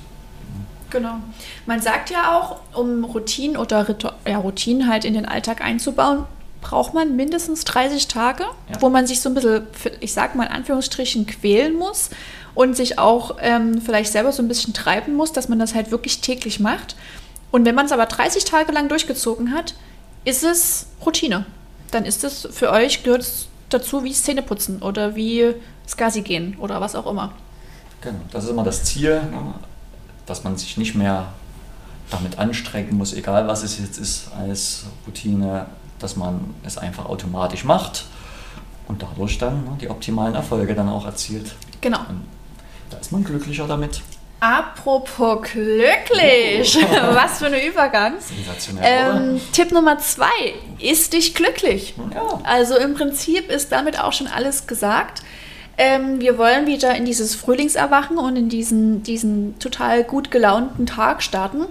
[0.90, 1.16] Genau.
[1.66, 6.24] Man sagt ja auch, um Routinen oder Ritu ja, Routinen halt in den Alltag einzubauen,
[6.64, 8.80] braucht man mindestens 30 Tage, Ja.
[8.80, 9.66] wo man sich so ein bisschen,
[10.00, 12.10] ich sag mal in Anführungsstrichen, quälen muss
[12.56, 15.90] und sich auch ähm, vielleicht selber so ein bisschen treiben muss, dass man das halt
[15.92, 16.96] wirklich täglich macht.
[17.52, 19.74] Und wenn man es aber 30 Tage lang durchgezogen hat,
[20.24, 21.46] ist es Routine.
[21.92, 25.54] Dann ist es für euch, gehört es dazu wie Zähneputzen oder wie
[25.86, 27.32] Skasi gehen oder was auch immer.
[28.00, 29.54] Genau, das ist immer das Ziel, ne?
[30.26, 31.26] dass man sich nicht mehr
[32.10, 35.66] damit anstrengen muss, egal was es jetzt ist, als Routine
[35.98, 38.04] dass man es einfach automatisch macht
[38.88, 41.54] und dadurch dann ne, die optimalen Erfolge dann auch erzielt.
[41.80, 42.00] Genau.
[42.08, 42.24] Und
[42.90, 44.02] da ist man glücklicher damit.
[44.40, 46.76] Apropos glücklich,
[47.12, 48.14] was für ein Übergang.
[48.20, 51.94] Sensationell, Ähm, Tipp Nummer zwei, ist dich glücklich.
[52.12, 52.40] Ja.
[52.42, 55.22] Also im Prinzip ist damit auch schon alles gesagt.
[55.78, 61.22] Ähm, wir wollen wieder in dieses Frühlingserwachen und in diesen, diesen total gut gelaunten Tag
[61.22, 61.64] starten.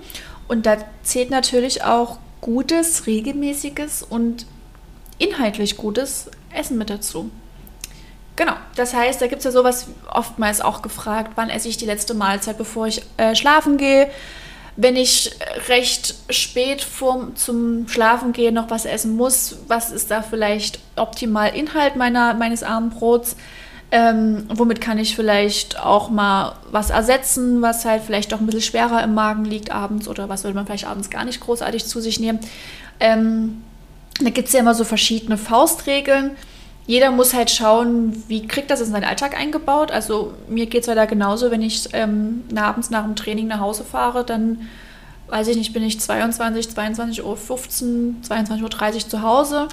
[0.47, 4.45] Und da zählt natürlich auch gutes, regelmäßiges und
[5.17, 7.32] inhaltlich gutes Essen mit dazu.
[8.36, 11.86] Genau, das heißt, da gibt es ja sowas oftmals auch gefragt, wann esse ich die
[11.86, 14.10] letzte Mahlzeit, bevor ich äh, schlafen gehe.
[14.75, 15.32] Wenn ich
[15.69, 21.56] recht spät vorm, zum Schlafen gehe noch was essen muss, was ist da vielleicht optimal
[21.56, 23.36] Inhalt meiner, meines Abendbrots?
[23.95, 28.63] Ähm, womit kann ich vielleicht auch mal was ersetzen, was halt vielleicht doch ein bisschen
[28.63, 32.01] schwerer im Magen liegt abends oder was würde man vielleicht abends gar nicht großartig zu
[32.01, 32.39] sich nehmen?
[32.99, 33.62] Ähm,
[34.19, 36.32] da gibt es ja immer so verschiedene Faustregeln.
[36.88, 39.91] Jeder muss halt schauen, wie kriegt das in seinen Alltag eingebaut.
[39.91, 43.60] Also mir geht es ja da genauso, wenn ich ähm, abends nach dem Training nach
[43.60, 44.69] Hause fahre, dann
[45.27, 49.67] weiß ich nicht, bin ich 22, 22 Uhr 15, 22 Uhr 30 zu Hause.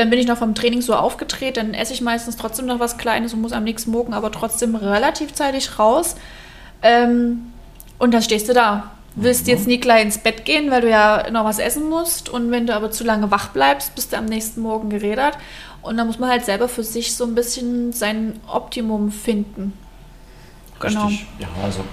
[0.00, 2.96] Dann bin ich noch vom Training so aufgedreht, dann esse ich meistens trotzdem noch was
[2.96, 6.16] Kleines und muss am nächsten Morgen aber trotzdem relativ zeitig raus.
[6.80, 7.52] Ähm,
[7.98, 8.92] und dann stehst du da.
[9.14, 12.30] Willst jetzt nie gleich ins Bett gehen, weil du ja noch was essen musst.
[12.30, 15.36] Und wenn du aber zu lange wach bleibst, bist du am nächsten Morgen gerädert.
[15.82, 19.74] Und da muss man halt selber für sich so ein bisschen sein Optimum finden.
[20.80, 21.08] Genau.
[21.08, 21.26] Richtig.
[21.38, 21.84] Ja, also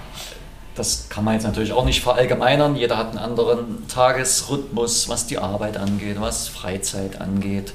[0.77, 2.75] das kann man jetzt natürlich auch nicht verallgemeinern.
[2.75, 7.73] Jeder hat einen anderen Tagesrhythmus, was die Arbeit angeht, was Freizeit angeht,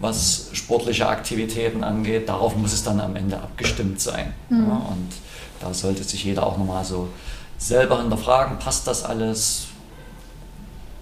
[0.00, 2.28] was sportliche Aktivitäten angeht.
[2.28, 4.34] Darauf muss es dann am Ende abgestimmt sein.
[4.50, 5.12] Ja, und
[5.60, 7.08] da sollte sich jeder auch nochmal so
[7.56, 9.68] selber hinterfragen, passt das alles?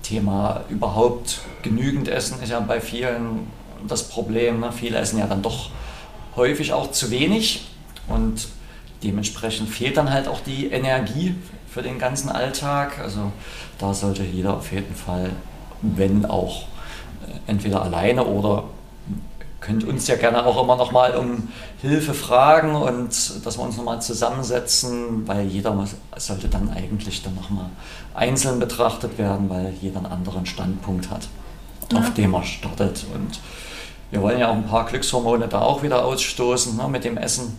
[0.03, 3.47] Thema überhaupt genügend Essen ist ja bei vielen
[3.87, 4.61] das Problem.
[4.61, 4.73] Ne?
[4.73, 5.71] Viele essen ja dann doch
[6.37, 7.69] häufig auch zu wenig
[8.09, 8.49] und
[9.03, 11.35] dementsprechend fehlt dann halt auch die Energie
[11.69, 12.99] für den ganzen Alltag.
[12.99, 13.33] Also
[13.79, 15.31] da sollte jeder auf jeden Fall,
[15.83, 16.63] wenn auch
[17.27, 18.65] äh, entweder alleine oder
[19.61, 21.49] könnt uns ja gerne auch immer noch mal um
[21.83, 23.11] Hilfe fragen und
[23.45, 27.69] dass wir uns noch mal zusammensetzen, weil jeder muss, sollte dann eigentlich dann noch mal
[28.15, 31.29] einzeln betrachtet werden, weil jeder einen anderen Standpunkt hat,
[31.95, 32.11] auf Ja.
[32.11, 33.05] dem er startet.
[33.15, 33.39] Und
[34.11, 37.55] wir wollen ja auch ein paar Glückshormone da auch wieder ausstoßen ne, mit dem Essen.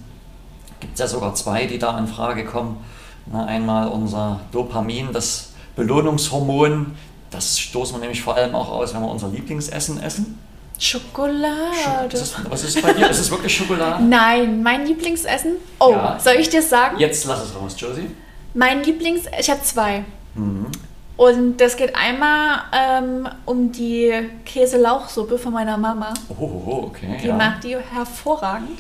[0.82, 2.84] Gibt es ja sogar zwei, die da in Frage kommen.
[3.32, 6.96] Na, einmal unser Dopamin, das Belohnungshormon.
[7.30, 10.38] Das stoßen wir nämlich vor allem auch aus, wenn wir unser Lieblingsessen essen.
[10.78, 12.12] Schokolade.
[12.12, 13.10] Ist es, was ist bei dir?
[13.10, 14.04] Ist es wirklich Schokolade?
[14.10, 15.54] Nein, mein Lieblingsessen.
[15.80, 16.20] Oh, Ja.
[16.20, 17.00] soll ich dir sagen?
[17.00, 18.10] Jetzt lass es raus, Josie.
[18.54, 20.04] Mein Lieblings, ich habe zwei.
[20.36, 20.66] Mhm.
[21.16, 24.12] Und das geht einmal ähm, um die
[24.44, 26.14] Käse-Lauchsuppe von meiner Mama.
[26.30, 27.18] Oh, oh, oh, okay.
[27.22, 27.36] Die ja.
[27.36, 28.80] macht die hervorragend.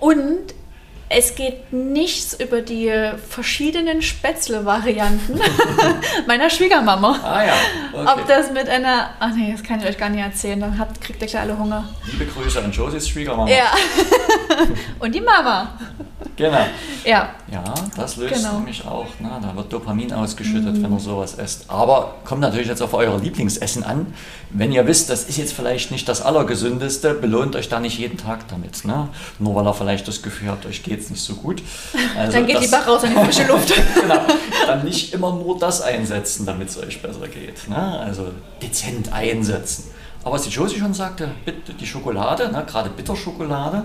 [0.00, 0.52] Und
[1.14, 2.90] es geht nichts über die
[3.28, 5.38] verschiedenen Spätzle-Varianten
[6.26, 7.18] meiner Schwiegermama.
[7.22, 7.54] Ah ja,
[7.92, 8.20] okay.
[8.20, 9.10] Ob das mit einer.
[9.20, 10.60] Ach nee, das kann ich euch gar nicht erzählen.
[10.60, 11.84] Dann habt, kriegt ihr gleich alle Hunger.
[12.10, 13.48] Liebe Grüße an Josies Schwiegermama.
[13.50, 13.72] Ja.
[14.98, 15.78] Und die Mama.
[16.36, 16.64] Genau.
[17.04, 17.34] Ja.
[17.50, 17.62] Ja,
[17.94, 18.54] das löst Genau.
[18.58, 19.06] nämlich auch.
[19.20, 19.30] Ne?
[19.42, 21.68] Da wird Dopamin ausgeschüttet, wenn ihr sowas esst.
[21.68, 24.14] Aber kommt natürlich jetzt auf euer Lieblingsessen an.
[24.48, 28.16] Wenn ihr wisst, das ist jetzt vielleicht nicht das Allergesündeste, belohnt euch da nicht jeden
[28.16, 28.84] Tag damit.
[28.86, 29.08] Ne?
[29.38, 31.62] Nur weil ihr vielleicht das Gefühl habt, euch geht es nicht so gut.
[32.16, 33.72] Also Dann geht das- lieber raus in die frische Luft.
[34.00, 34.20] genau.
[34.66, 37.68] Dann nicht immer nur das einsetzen, damit es euch besser geht.
[37.68, 37.76] Ne?
[38.00, 38.28] Also
[38.62, 39.84] dezent einsetzen.
[40.24, 42.64] Aber was die Josie schon sagte, bitte die Schokolade, ne?
[42.66, 43.84] gerade Bitterschokolade,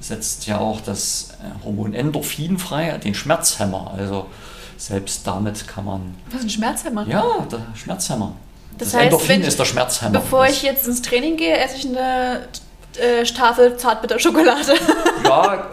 [0.00, 3.92] setzt ja auch das äh, Hormon Endorphin frei, den Schmerzhemmer.
[3.96, 4.26] Also
[4.76, 7.06] selbst damit kann man, Was ist ein Schmerzhemmer?
[7.08, 8.32] ja, der Schmerzhemmer.
[8.78, 10.20] Das Das, heißt, Endorphin wenn- ist der Schmerzhemmer.
[10.20, 12.46] Bevor ich jetzt ins Training gehe, esse ich eine
[13.00, 14.74] äh, Tafel Zartbitterschokolade.
[15.24, 15.66] Ja,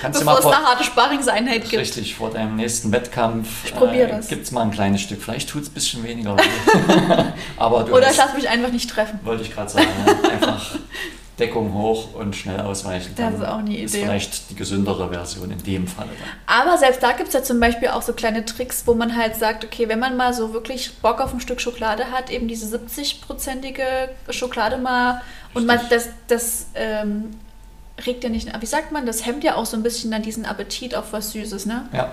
[0.00, 1.74] kannst du mal vor, eine harte Sparringseinheit gibt.
[1.82, 4.28] Richtig, vor deinem nächsten Wettkampf Ich probier das.
[4.28, 5.20] gibt es mal ein kleines Stück.
[5.22, 6.36] Vielleicht tut es ein bisschen weniger.
[7.58, 9.18] Aber du Oder hast- ich lasse mich einfach nicht treffen.
[9.24, 9.86] Wollte ich gerade sagen.
[10.30, 10.70] Einfach
[11.38, 13.12] Deckung hoch und schnell ausweichen.
[13.16, 14.04] Das Dann ist auch eine Ist Idee.
[14.04, 16.10] vielleicht die gesündere Version in dem Falle.
[16.10, 16.28] Dann.
[16.64, 19.34] Aber selbst da gibt es ja zum Beispiel auch so kleine Tricks, wo man halt
[19.34, 22.76] sagt, okay, wenn man mal so wirklich Bock auf ein Stück Schokolade hat, eben diese
[22.76, 25.22] 70-prozentige Schokolade mal
[25.54, 25.98] und man Richtig.
[25.98, 27.30] das, das ähm,
[28.06, 30.44] regt ja nicht, wie sagt man, das hemmt ja auch so ein bisschen dann diesen
[30.44, 31.88] Appetit auf was Süßes, ne?
[31.92, 32.12] Ja,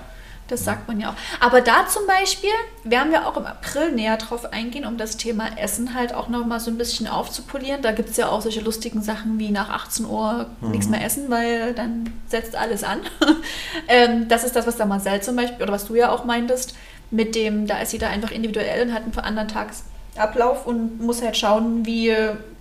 [0.51, 1.15] Das sagt man ja auch.
[1.39, 2.51] Aber da zum Beispiel
[2.83, 6.59] werden wir auch im April näher drauf eingehen, um das Thema Essen halt auch nochmal
[6.59, 7.81] so ein bisschen aufzupolieren.
[7.81, 11.29] Da gibt es ja auch solche lustigen Sachen wie nach 18 Uhr nichts mehr essen,
[11.29, 12.99] weil dann setzt alles an.
[13.87, 16.75] ähm, das ist das, was der Marcel zum Beispiel, oder was du ja auch meintest,
[17.11, 19.85] mit dem, da ist jeder einfach individuell und hat einen anderen Tages
[20.17, 22.13] Ablauf und muss halt schauen, wie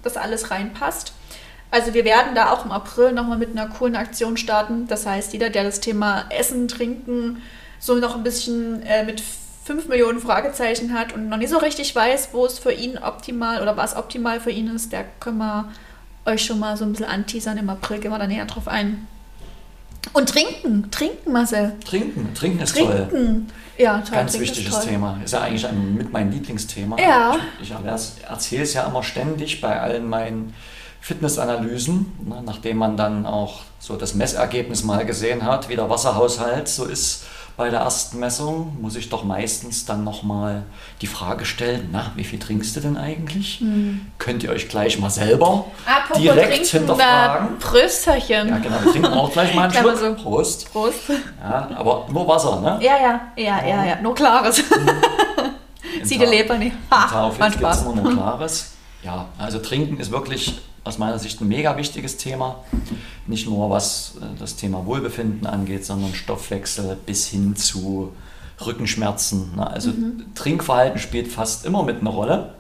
[0.05, 1.13] das alles reinpasst.
[1.73, 4.87] Also wir werden da auch im April nochmal mit einer coolen Aktion starten.
[4.89, 7.43] Das heißt, jeder, der das Thema Essen, Trinken
[7.81, 9.23] so noch ein bisschen äh, mit
[9.65, 13.63] 5 Millionen Fragezeichen hat und noch nicht so richtig weiß, wo es für ihn optimal
[13.63, 15.71] oder was optimal für ihn ist, der können wir
[16.27, 17.59] euch schon mal so ein bisschen anteasern.
[17.59, 19.07] Im April gehen wir da näher drauf ein.
[20.13, 21.75] Und trinken, trinken, Marcel.
[21.85, 23.11] Trinken, trinken ist trinken.
[23.11, 23.43] toll.
[23.77, 24.17] Ja, toll.
[24.17, 25.19] Ganz trinken wichtiges ist Thema.
[25.25, 26.99] Ist ja eigentlich ein, mit mein Lieblingsthema.
[26.99, 27.37] Ja.
[27.61, 30.55] Ich, ich erzähle es ja immer ständig bei allen meinen
[31.01, 36.69] Fitnessanalysen, ne, nachdem man dann auch so das Messergebnis mal gesehen hat, wie der Wasserhaushalt
[36.69, 37.25] so ist
[37.61, 40.63] bei der ersten Messung, muss ich doch meistens dann nochmal
[41.03, 43.61] die Frage stellen, na, wie viel trinkst du denn eigentlich?
[43.61, 44.07] Hm.
[44.17, 47.59] Könnt ihr euch gleich mal selber Apropos direkt hinterfragen.
[47.59, 48.49] Prösterchen.
[48.49, 49.99] Ja, genau, wir trinken auch gleich mal einen Schluck.
[49.99, 50.15] So.
[50.15, 50.73] Prost.
[50.73, 51.11] Prost.
[51.39, 52.79] Ja, aber nur Wasser, ne?
[52.81, 54.63] Ja, ja, ja, ja, ja, nur klares.
[56.03, 56.75] Sieh die Leber nicht.
[56.91, 58.73] Ha, gibt es immer nur klares.
[59.03, 62.65] Ja, also trinken ist wirklich aus meiner Sicht ein mega wichtiges Thema.
[63.31, 68.13] Nicht nur was äh, das Thema Wohlbefinden angeht, sondern Stoffwechsel bis hin zu
[68.65, 69.57] Rückenschmerzen.
[69.57, 69.71] Ne?
[69.71, 70.35] Also mhm.
[70.35, 72.55] Trinkverhalten spielt fast immer mit einer Rolle.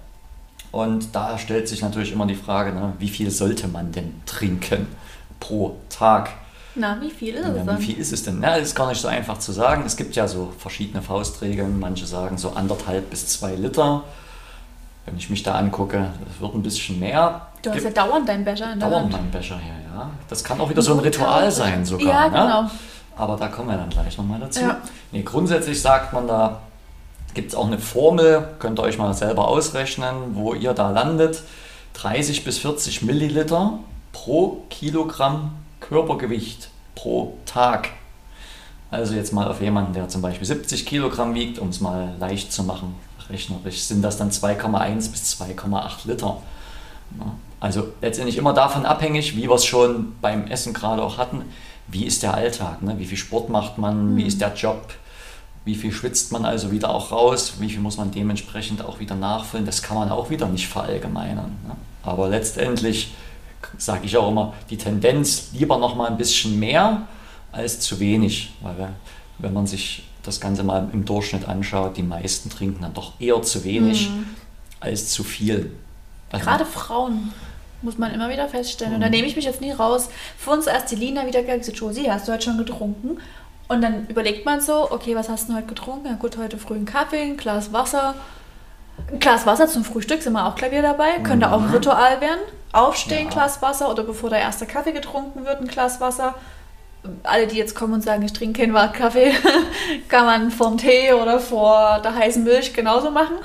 [0.72, 4.86] Und da stellt sich natürlich immer die Frage, ne, wie viel sollte man denn trinken
[5.40, 6.30] pro Tag?
[6.76, 8.38] Na, wie viel ist es ja, Wie viel ist es denn?
[8.38, 9.82] Na, das ist gar nicht so einfach zu sagen.
[9.84, 11.80] Es gibt ja so verschiedene Faustregeln.
[11.80, 14.04] Manche sagen so anderthalb bis zwei Liter.
[15.06, 17.46] Wenn ich mich da angucke, das wird ein bisschen mehr.
[17.62, 20.10] Du hast ja dauernd deinen Becher in der Dauernd meinen Becher hier, ja.
[20.28, 22.06] Das kann auch wieder so ein Ritual sein sogar.
[22.06, 22.30] Ja, ne?
[22.30, 22.62] genau.
[22.62, 22.70] Ne?
[23.16, 24.60] Aber da kommen wir dann gleich nochmal dazu.
[24.60, 24.78] Ja.
[25.12, 26.60] Nee, grundsätzlich sagt man da,
[27.34, 31.42] gibt es auch eine Formel, könnt ihr euch mal selber ausrechnen, wo ihr da landet.
[31.94, 33.78] 30 bis 40 Milliliter
[34.12, 37.90] pro Kilogramm Körpergewicht pro Tag.
[38.90, 42.52] Also jetzt mal auf jemanden, der zum Beispiel 70 Kilogramm wiegt, um es mal leicht
[42.52, 42.94] zu machen,
[43.30, 46.38] rechnerisch, sind das dann 2,1 bis 2,8 Liter.
[47.58, 51.44] Also letztendlich immer davon abhängig, wie wir es schon beim Essen gerade auch hatten,
[51.88, 52.98] wie ist der Alltag, ne?
[52.98, 54.16] wie viel Sport macht man, mhm.
[54.16, 54.94] wie ist der Job,
[55.64, 59.14] wie viel schwitzt man also wieder auch raus, wie viel muss man dementsprechend auch wieder
[59.14, 61.56] nachfüllen, das kann man auch wieder nicht verallgemeinern.
[61.66, 61.76] Ne?
[62.02, 63.12] Aber letztendlich
[63.76, 67.02] sage ich auch immer, die Tendenz lieber noch mal ein bisschen mehr
[67.52, 68.90] als zu wenig, weil
[69.38, 73.40] wenn man sich das Ganze mal im Durchschnitt anschaut, die meisten trinken dann doch eher
[73.42, 74.26] zu wenig mhm.
[74.80, 75.72] als zu viel.
[76.30, 77.32] Also Gerade Frauen
[77.82, 78.94] muss man immer wieder feststellen.
[78.94, 79.12] Und da mhm.
[79.12, 80.08] nehme ich mich jetzt nie raus.
[80.36, 83.18] Für uns erst die Lina wieder gesagt, Josie, hast du heute schon getrunken?
[83.68, 86.06] Und dann überlegt man so, okay, was hast du heute getrunken?
[86.06, 88.14] Ja gut, heute früh einen Kaffee, ein Glas Wasser.
[89.10, 91.18] Ein Glas Wasser zum Frühstück sind wir auch wieder dabei.
[91.18, 91.22] Mhm.
[91.22, 92.40] Könnte auch ein Ritual werden.
[92.72, 93.30] Aufstehen, ja.
[93.30, 96.34] Glas Wasser oder bevor der erste Kaffee getrunken wird, ein Glas Wasser.
[97.22, 99.32] Alle, die jetzt kommen und sagen, ich trinke keinen Kaffee,
[100.08, 103.36] kann man vorm Tee oder vor der heißen Milch genauso machen.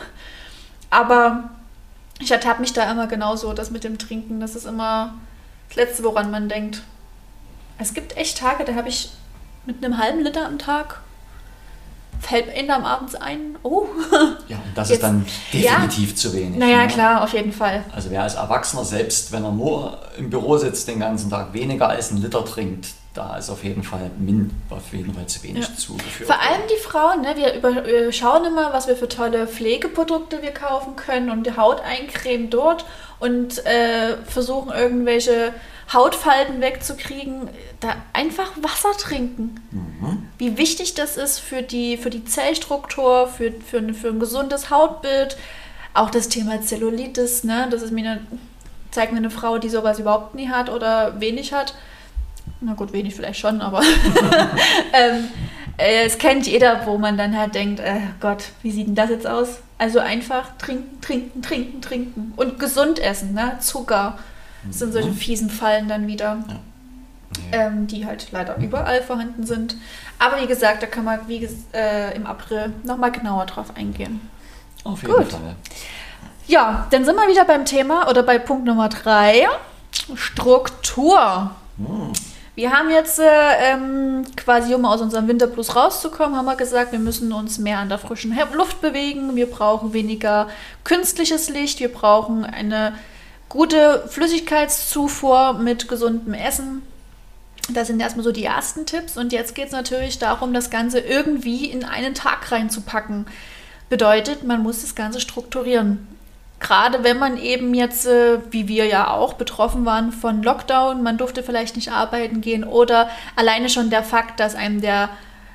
[0.89, 1.49] Aber
[2.19, 4.39] ich ertappe mich da immer genauso, das mit dem Trinken.
[4.39, 5.13] Das ist immer
[5.69, 6.83] das Letzte, woran man denkt.
[7.77, 9.11] Es gibt echt Tage, da habe ich
[9.65, 11.01] mit einem halben Liter am Tag
[12.25, 13.85] fällt mir am abends ein, oh.
[14.47, 16.57] Ja, und das Jetzt, ist dann definitiv ja, zu wenig.
[16.57, 16.87] Naja, ne?
[16.87, 17.83] klar, auf jeden Fall.
[17.93, 21.89] Also wer als Erwachsener selbst, wenn er nur im Büro sitzt den ganzen Tag, weniger
[21.89, 25.67] als einen Liter trinkt, da ist auf jeden Fall min, auf jeden Fall zu wenig
[25.67, 25.75] ja.
[25.75, 26.29] zugeführt.
[26.29, 27.35] Vor allem die Frauen, ne?
[27.37, 31.55] wir, über, wir schauen immer, was wir für tolle Pflegeprodukte wir kaufen können und die
[31.55, 32.85] Hauteincreme dort
[33.19, 35.53] und äh, versuchen irgendwelche
[35.93, 37.49] Hautfalten wegzukriegen.
[37.79, 39.61] Da einfach Wasser trinken.
[39.71, 40.27] Mhm.
[40.37, 45.37] Wie wichtig das ist für die, für die Zellstruktur, für, für, für ein gesundes Hautbild.
[45.93, 47.67] Auch das Thema Zellulitis, ne?
[47.71, 48.27] das ist mir eine,
[48.91, 51.75] zeigt mir eine Frau, die sowas überhaupt nie hat oder wenig hat
[52.61, 53.81] na gut, wenig vielleicht schon, aber
[54.93, 55.25] ähm,
[55.77, 59.09] äh, es kennt jeder, wo man dann halt denkt, äh, Gott, wie sieht denn das
[59.09, 59.59] jetzt aus?
[59.77, 63.57] Also einfach trinken, trinken, trinken, trinken und gesund essen, ne?
[63.59, 64.17] Zucker.
[64.65, 65.15] Das sind solche mhm.
[65.15, 66.43] fiesen Fallen dann wieder,
[67.51, 67.67] ja.
[67.67, 69.75] ähm, die halt leider überall vorhanden sind.
[70.17, 74.21] Aber wie gesagt, da kann man wie äh, im April nochmal genauer drauf eingehen.
[74.83, 75.31] Auf jeden Gut.
[75.31, 75.55] Fall.
[76.47, 79.47] Ja, dann sind wir wieder beim Thema oder bei Punkt Nummer drei.
[80.15, 81.51] Struktur.
[81.77, 82.13] Hm.
[82.55, 83.25] Wir haben jetzt äh,
[83.59, 87.89] ähm, quasi, um aus unserem Winterplus rauszukommen, haben wir gesagt, wir müssen uns mehr an
[87.89, 89.35] der frischen Luft bewegen.
[89.35, 90.47] Wir brauchen weniger
[90.85, 91.81] künstliches Licht.
[91.81, 92.93] Wir brauchen eine
[93.49, 96.81] gute Flüssigkeitszufuhr mit gesundem Essen.
[97.73, 99.17] Das sind erstmal so die ersten Tipps.
[99.17, 103.25] Und jetzt geht es natürlich darum, das Ganze irgendwie in einen Tag reinzupacken.
[103.89, 106.14] Bedeutet, man muss das Ganze strukturieren
[106.59, 111.17] gerade wenn man eben jetzt, äh, wie wir ja auch, betroffen waren von Lockdown, man
[111.17, 115.09] durfte vielleicht nicht arbeiten gehen oder alleine schon der Fakt, dass einem der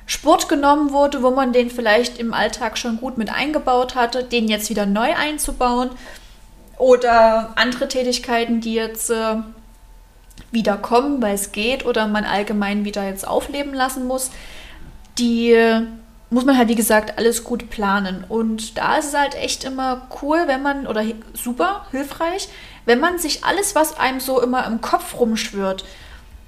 [0.05, 4.47] Sport genommen wurde, wo man den vielleicht im Alltag schon gut mit eingebaut hatte, den
[4.47, 5.89] jetzt wieder neu einzubauen.
[6.77, 9.35] Oder andere Tätigkeiten, die jetzt äh,
[10.51, 14.31] wieder kommen, weil es geht oder man allgemein wieder jetzt aufleben lassen muss.
[15.17, 15.83] Die äh,
[16.31, 18.23] muss man halt, wie gesagt, alles gut planen.
[18.27, 22.47] Und da ist es halt echt immer cool, wenn man, oder super, hilfreich,
[22.85, 25.83] wenn man sich alles, was einem so immer im Kopf rumschwirrt,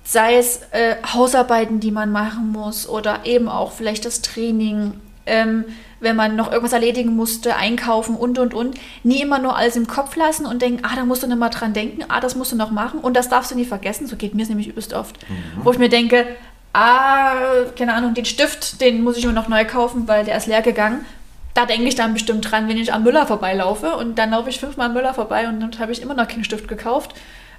[0.04, 4.94] sei es äh, Hausarbeiten, die man machen muss oder eben auch vielleicht das Training,
[5.26, 5.66] ähm,
[6.00, 9.88] wenn man noch irgendwas erledigen musste, einkaufen und und und, nie immer nur alles im
[9.88, 12.52] Kopf lassen und denken, ah, da musst du noch mal dran denken, ah, das musst
[12.54, 14.08] du noch machen und das darfst du nie vergessen.
[14.08, 15.18] So geht mir es nämlich übelst oft.
[15.30, 15.64] Mhm.
[15.64, 16.26] Wo ich mir denke,
[16.74, 17.36] ah,
[17.78, 20.62] keine Ahnung, den Stift, den muss ich immer noch neu kaufen, weil der ist leer
[20.62, 21.06] gegangen.
[21.54, 24.60] Da denke ich dann bestimmt dran, wenn ich am Müller vorbeilaufe und dann laufe ich
[24.60, 27.14] fünfmal am Müller vorbei und dann habe ich immer noch keinen Stift gekauft,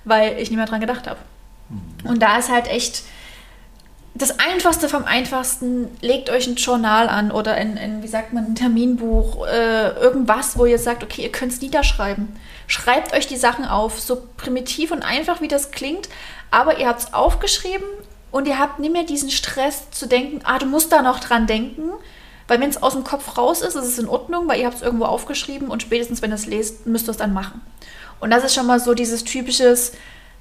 [0.05, 1.20] weil ich nicht mehr dran gedacht habe.
[1.68, 2.11] Mhm.
[2.11, 3.05] Und da ist halt echt
[4.16, 8.46] das Einfachste vom Einfachsten, legt euch ein Journal an oder ein, ein wie sagt man,
[8.46, 12.35] ein Terminbuch, äh, irgendwas, wo ihr sagt, okay, ihr könnt es niederschreiben.
[12.66, 16.09] Schreibt euch die Sachen auf, so primitiv und einfach wie das klingt,
[16.50, 17.87] aber ihr habt es aufgeschrieben
[18.35, 21.47] und ihr habt nicht mehr diesen Stress zu denken, ah, du musst da noch dran
[21.47, 21.90] denken,
[22.49, 24.79] weil wenn es aus dem Kopf raus ist, ist es in Ordnung, weil ihr habt
[24.79, 27.61] es irgendwo aufgeschrieben und spätestens, wenn ihr es lest, müsst ihr es dann machen.
[28.18, 29.92] Und das ist schon mal so dieses typisches,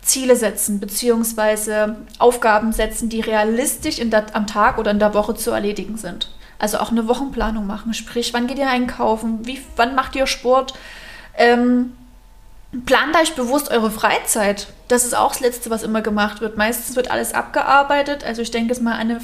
[0.01, 5.36] Ziele setzen, beziehungsweise Aufgaben setzen, die realistisch in der, am Tag oder in der Woche
[5.36, 6.32] zu erledigen sind.
[6.58, 10.73] Also auch eine Wochenplanung machen, sprich, wann geht ihr einkaufen, wie, wann macht ihr Sport,
[11.38, 11.93] ähm,
[12.86, 14.67] plant euch bewusst eure Freizeit.
[14.88, 16.57] Das ist auch das Letzte, was immer gemacht wird.
[16.57, 18.23] Meistens wird alles abgearbeitet.
[18.23, 19.19] Also ich denke es mal eine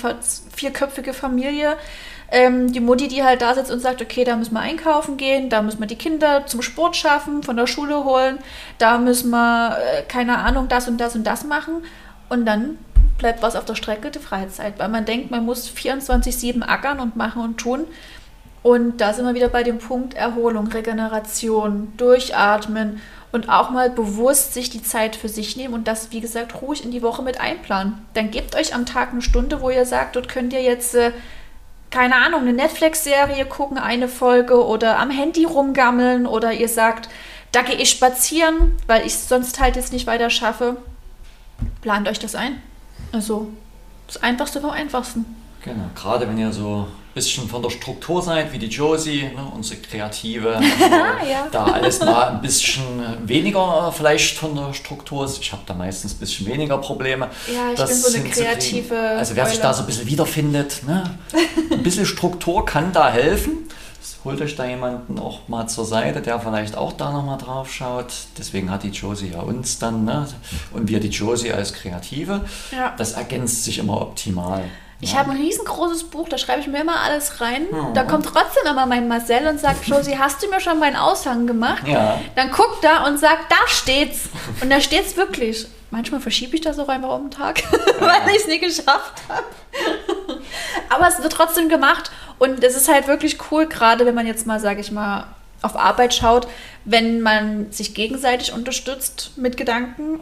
[0.56, 1.78] vierköpfige Familie
[2.32, 5.50] ähm, die Mutti, die halt da sitzt und sagt, okay, da müssen wir einkaufen gehen,
[5.50, 8.40] da müssen wir die Kinder zum Sport schaffen, von der Schule holen,
[8.78, 11.84] da müssen wir, äh, keine Ahnung, das und das und das machen.
[12.30, 12.78] Und dann
[13.18, 17.16] bleibt was auf der Strecke, die Freizeit, weil man denkt, man muss 24-7 ackern und
[17.16, 17.86] machen und tun.
[18.62, 24.54] Und da sind wir wieder bei dem Punkt Erholung, Regeneration, Durchatmen und auch mal bewusst
[24.54, 27.40] sich die Zeit für sich nehmen und das, wie gesagt, ruhig in die Woche mit
[27.40, 28.06] einplanen.
[28.14, 31.12] Dann gebt euch am Tag eine Stunde, wo ihr sagt, dort könnt ihr jetzt äh,
[31.92, 37.10] keine Ahnung, eine Netflix-Serie gucken, eine Folge oder am Handy rumgammeln oder ihr sagt,
[37.52, 40.78] da gehe ich spazieren, weil ich es sonst halt jetzt nicht weiter schaffe.
[41.82, 42.62] Plant euch das ein.
[43.12, 43.50] Also
[44.06, 45.26] das Einfachste vom Einfachsten.
[45.64, 49.52] Genau, gerade wenn ihr so ein bisschen von der Struktur seid, wie die Josie, ne,
[49.54, 50.60] unsere Kreative,
[51.30, 51.48] ja.
[51.52, 52.84] da alles mal ein bisschen
[53.26, 55.40] weniger vielleicht von der Struktur ist.
[55.42, 57.28] Ich habe da meistens ein bisschen weniger Probleme.
[57.54, 58.98] Ja, ich bin so eine kreative.
[58.98, 59.52] Also wer Eule.
[59.52, 61.18] sich da so ein bisschen wiederfindet, ne,
[61.72, 63.68] ein bisschen Struktur kann da helfen.
[64.26, 68.14] Holt euch da jemanden auch mal zur Seite, der vielleicht auch da nochmal drauf schaut.
[68.38, 70.28] Deswegen hat die Josie ja uns dann, ne?
[70.74, 72.42] Und wir die Josie als Kreative.
[72.72, 72.94] Ja.
[72.98, 74.66] Das ergänzt sich immer optimal.
[75.02, 77.68] Ich habe ein riesengroßes Buch, da schreibe ich mir immer alles rein.
[77.72, 77.94] Oh.
[77.94, 81.48] Da kommt trotzdem immer mein Marcel und sagt, Josie, hast du mir schon meinen Aushang
[81.48, 81.88] gemacht?
[81.88, 82.20] Ja.
[82.36, 84.30] Dann guckt er und sagt, da steht's.
[84.62, 85.68] Und da steht's wirklich.
[85.90, 87.64] Manchmal verschiebe ich das auch einfach um den Tag,
[88.00, 90.42] weil ich es nie geschafft habe.
[90.90, 94.46] Aber es wird trotzdem gemacht und es ist halt wirklich cool, gerade wenn man jetzt
[94.46, 95.28] mal, sage ich mal,
[95.62, 96.48] auf Arbeit schaut,
[96.86, 100.20] wenn man sich gegenseitig unterstützt mit Gedanken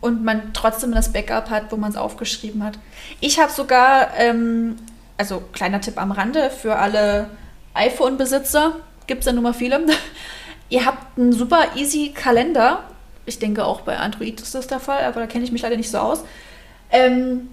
[0.00, 2.78] und man trotzdem das Backup hat, wo man es aufgeschrieben hat.
[3.20, 4.76] Ich habe sogar, ähm,
[5.16, 7.30] also kleiner Tipp am Rande für alle
[7.74, 9.80] iPhone-Besitzer, gibt es ja nun mal viele.
[10.68, 12.84] Ihr habt einen super easy Kalender.
[13.26, 15.76] Ich denke auch bei Android ist das der Fall, aber da kenne ich mich leider
[15.76, 16.24] nicht so aus.
[16.90, 17.48] Ähm,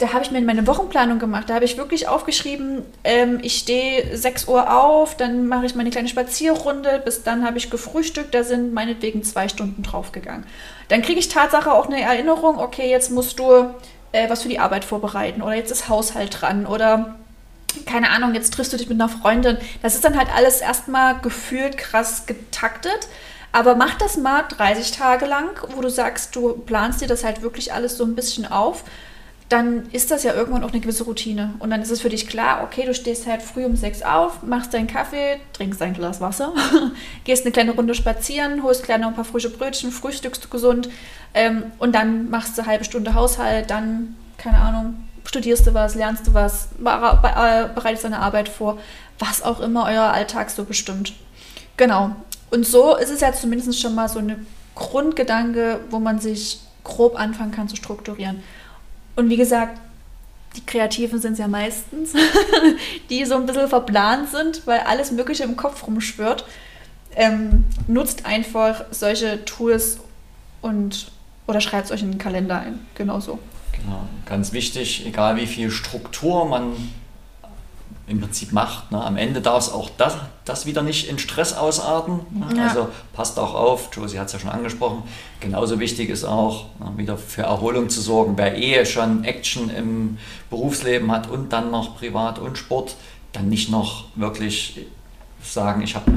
[0.00, 1.48] da habe ich mir meine Wochenplanung gemacht.
[1.48, 5.90] Da habe ich wirklich aufgeschrieben, ähm, ich stehe 6 Uhr auf, dann mache ich meine
[5.90, 10.46] kleine Spazierrunde, bis dann habe ich gefrühstückt, da sind meinetwegen zwei Stunden draufgegangen.
[10.88, 13.74] Dann kriege ich Tatsache auch eine Erinnerung, okay, jetzt musst du
[14.12, 17.16] äh, was für die Arbeit vorbereiten oder jetzt ist Haushalt dran oder
[17.86, 19.58] keine Ahnung, jetzt triffst du dich mit einer Freundin.
[19.82, 23.06] Das ist dann halt alles erstmal gefühlt krass getaktet.
[23.52, 27.42] Aber mach das mal 30 Tage lang, wo du sagst, du planst dir das halt
[27.42, 28.84] wirklich alles so ein bisschen auf
[29.50, 31.54] dann ist das ja irgendwann auch eine gewisse Routine.
[31.58, 34.44] Und dann ist es für dich klar, okay, du stehst halt früh um sechs auf,
[34.44, 36.54] machst deinen Kaffee, trinkst ein Glas Wasser,
[37.24, 40.88] gehst eine kleine Runde spazieren, holst kleine ein paar frische Brötchen, frühstückst gesund
[41.34, 45.96] ähm, und dann machst du eine halbe Stunde Haushalt, dann, keine Ahnung, studierst du was,
[45.96, 48.78] lernst du was, äh, bereitest deine Arbeit vor,
[49.18, 51.12] was auch immer euer Alltag so bestimmt.
[51.76, 52.12] Genau.
[52.50, 54.36] Und so ist es ja zumindest schon mal so eine
[54.76, 58.42] Grundgedanke, wo man sich grob anfangen kann zu strukturieren.
[59.20, 59.78] Und wie gesagt,
[60.56, 62.14] die Kreativen sind es ja meistens,
[63.10, 66.46] die so ein bisschen verplant sind, weil alles Mögliche im Kopf rumschwirrt.
[67.14, 69.98] Ähm, nutzt einfach solche Tools
[70.62, 71.12] und
[71.46, 72.78] oder schreibt es euch in den Kalender ein.
[72.94, 73.38] Genauso.
[73.72, 76.72] Genau, ganz wichtig, egal wie viel Struktur man
[78.10, 78.90] im Prinzip macht.
[78.90, 79.02] Ne?
[79.02, 82.20] Am Ende darf es auch das, das wieder nicht in Stress ausarten.
[82.30, 82.56] Ne?
[82.56, 82.66] Ja.
[82.68, 85.04] Also passt auch auf, Josie hat es ja schon angesprochen.
[85.38, 88.34] Genauso wichtig ist auch, ne, wieder für Erholung zu sorgen.
[88.36, 90.18] Wer eh schon Action im
[90.50, 92.96] Berufsleben hat und dann noch Privat und Sport,
[93.32, 94.86] dann nicht noch wirklich
[95.40, 96.10] sagen, ich habe,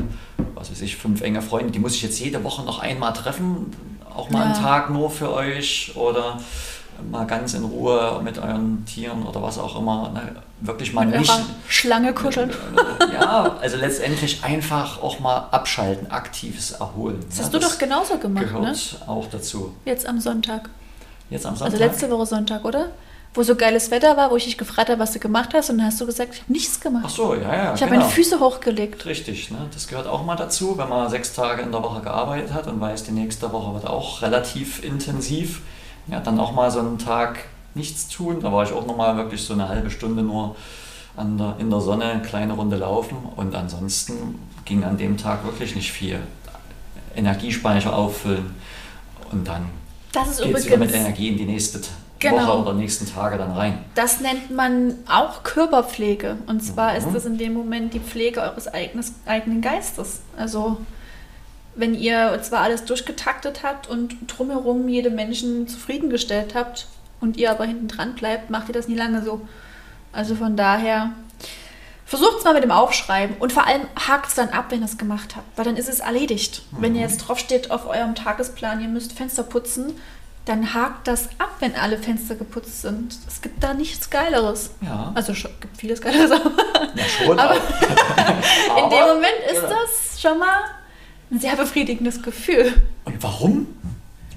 [0.56, 3.72] was weiß ich, fünf enge Freunde, die muss ich jetzt jede Woche noch einmal treffen,
[4.14, 4.62] auch mal einen Ja.
[4.62, 6.39] Tag nur für euch oder
[7.10, 10.10] mal ganz in Ruhe mit euren Tieren oder was auch immer.
[10.10, 10.36] Ne?
[10.62, 11.34] Wirklich mal Mit nicht.
[11.68, 12.52] Schlange kuscheln.
[13.14, 17.20] Ja, also letztendlich einfach auch mal abschalten, aktives Erholen.
[17.28, 17.44] Das ne?
[17.44, 19.08] hast du doch genauso gemacht, gehört ne?
[19.08, 19.76] auch dazu.
[19.86, 20.70] Jetzt am Sonntag.
[21.30, 21.74] Jetzt am Sonntag.
[21.74, 22.91] Also letzte Woche Sonntag, oder?
[23.34, 25.70] Wo so geiles Wetter war, wo ich dich gefragt habe, was du gemacht hast.
[25.70, 27.10] Und dann hast du gesagt, ich habe nichts Ach gemacht.
[27.10, 27.74] so, ja, ja.
[27.74, 28.02] ich habe genau.
[28.02, 29.06] meine Füße hochgelegt.
[29.06, 29.58] Richtig, ne?
[29.74, 32.80] das gehört auch mal dazu, wenn man sechs Tage in der Woche gearbeitet hat und
[32.80, 35.62] weiß, die nächste Woche wird auch relativ intensiv.
[36.08, 37.39] Ja, dann auch mal so einen Tag
[37.76, 38.39] nichts tun.
[38.41, 40.56] Da war ich auch nochmal wirklich so eine halbe Stunde nur
[41.16, 45.43] an der, in der Sonne, eine kleine Runde laufen und ansonsten ging an dem Tag
[45.45, 46.20] wirklich nicht viel.
[47.16, 48.56] Energiespeicher auffüllen
[49.32, 49.66] und dann
[50.12, 51.80] Das ist geht es wieder mit Energie in die nächste
[52.20, 52.47] Genau.
[52.47, 53.80] Woche oder nächsten Tage dann rein.
[53.95, 56.38] das nennt man auch Körperpflege.
[56.47, 57.14] Und zwar ist Mhm.
[57.14, 60.22] das in dem Moment die Pflege eures eigenes, eigenen Geistes.
[60.38, 60.78] Also
[61.76, 66.88] wenn ihr zwar alles durchgetaktet habt und drumherum jede Menschen zufriedengestellt habt
[67.19, 69.41] und ihr aber hinten dran bleibt, macht ihr das nie lange so.
[70.11, 71.11] Also von daher
[72.05, 74.86] versucht es mal mit dem Aufschreiben und vor allem hakt es dann ab, wenn ihr
[74.86, 76.61] es gemacht habt, weil dann ist es erledigt.
[76.71, 79.93] Wenn ihr jetzt draufsteht auf eurem Tagesplan, ihr müsst Fenster putzen,
[80.45, 83.15] dann hakt das ab, wenn alle Fenster geputzt sind.
[83.28, 84.71] Es gibt da nichts Geileres.
[84.82, 86.51] Ja, Also schon, gibt vieles Geileres, aber
[86.95, 87.39] ja schon.
[87.39, 88.78] aber- auch.
[88.84, 89.69] in dem Moment ist ja.
[89.69, 90.63] das schon mal
[91.34, 92.73] ein sehr befriedigendes Gefühl.
[93.05, 93.67] Und warum?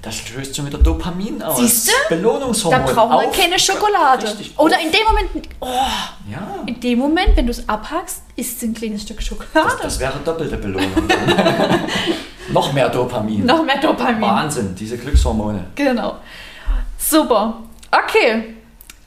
[0.01, 1.57] Das stößt schon wieder Dopamin aus.
[1.57, 1.91] Siehste?
[2.09, 2.85] Da Belohnungshormon.
[2.85, 4.23] brauchen wir Auf- keine Schokolade.
[4.27, 5.67] Richtig, Oder in dem Moment, oh,
[6.31, 9.69] Ja, in dem Moment, wenn du es abhackst, isst du ein kleines Stück Schokolade.
[9.73, 10.91] das, das wäre doppelte Belohnung.
[12.51, 13.45] Noch mehr Dopamin.
[13.45, 14.21] Noch mehr Dopamin.
[14.21, 15.65] Wahnsinn, diese Glückshormone.
[15.75, 16.15] Genau.
[16.97, 17.61] Super.
[17.91, 18.55] Okay.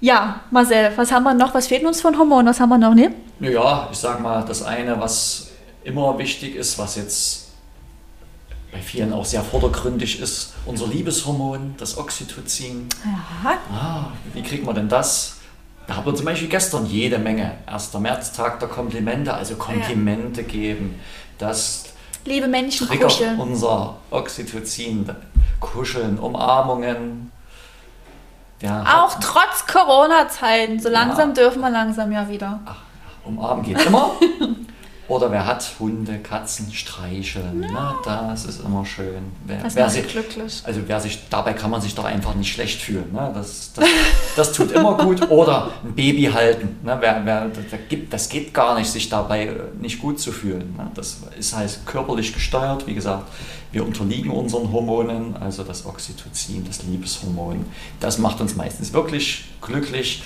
[0.01, 1.55] Ja, Marcel, was haben wir noch?
[1.55, 2.47] Was fehlt uns von Hormonen?
[2.49, 2.95] Was haben wir noch?
[2.95, 3.13] Ne?
[3.41, 5.51] Ja, ich sag mal, das eine, was
[5.85, 7.50] immer wichtig ist, was jetzt
[8.73, 12.89] bei vielen auch sehr vordergründig ist, unser Liebeshormon, das Oxytocin.
[13.05, 13.59] Ja.
[13.73, 15.37] Ah, wie kriegt man denn das?
[15.87, 17.53] Da haben wir zum Beispiel gestern jede Menge.
[17.67, 17.95] 1.
[17.95, 21.01] März, Tag der Komplimente, also Komplimente geben.
[21.39, 21.85] Das
[22.25, 23.41] Liebe Männchen triggert kuscheln.
[23.41, 25.11] unser Oxytocin.
[25.59, 27.33] Kuscheln, Umarmungen.
[28.63, 30.79] Ja, Auch trotz Corona-Zeiten.
[30.81, 31.35] So langsam Ja.
[31.35, 32.61] dürfen wir langsam ja wieder.
[32.67, 32.77] Ach,
[33.25, 34.11] umarmen geht immer.
[35.11, 37.67] Oder wer hat Hunde, Katzen, streicheln.
[37.73, 39.25] Na, das ist immer schön.
[39.45, 40.63] Wer, Das wer sich, glücklich.
[40.65, 43.13] also wer sich, dabei kann man sich doch einfach nicht schlecht fühlen.
[43.13, 43.29] Ne?
[43.35, 43.89] Das, das,
[44.37, 45.29] das tut immer gut.
[45.29, 46.77] Oder ein Baby halten.
[46.85, 46.97] Ne?
[47.01, 50.77] Wer, wer, da gibt, das geht gar nicht, sich dabei äh, nicht gut zu fühlen.
[50.77, 50.89] Ne?
[50.95, 52.87] Das ist halt körperlich gesteuert.
[52.87, 53.27] Wie gesagt,
[53.73, 57.65] wir unterliegen unseren Hormonen, also das Oxytocin, das Liebeshormon.
[57.99, 60.23] Das macht uns meistens wirklich glücklich.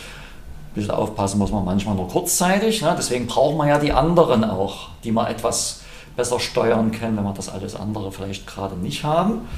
[0.74, 2.82] Bisschen aufpassen muss man manchmal nur kurzzeitig.
[2.82, 2.94] Ne?
[2.98, 5.82] Deswegen braucht man ja die anderen auch, die man etwas
[6.16, 9.48] besser steuern können, wenn wir das alles andere vielleicht gerade nicht haben.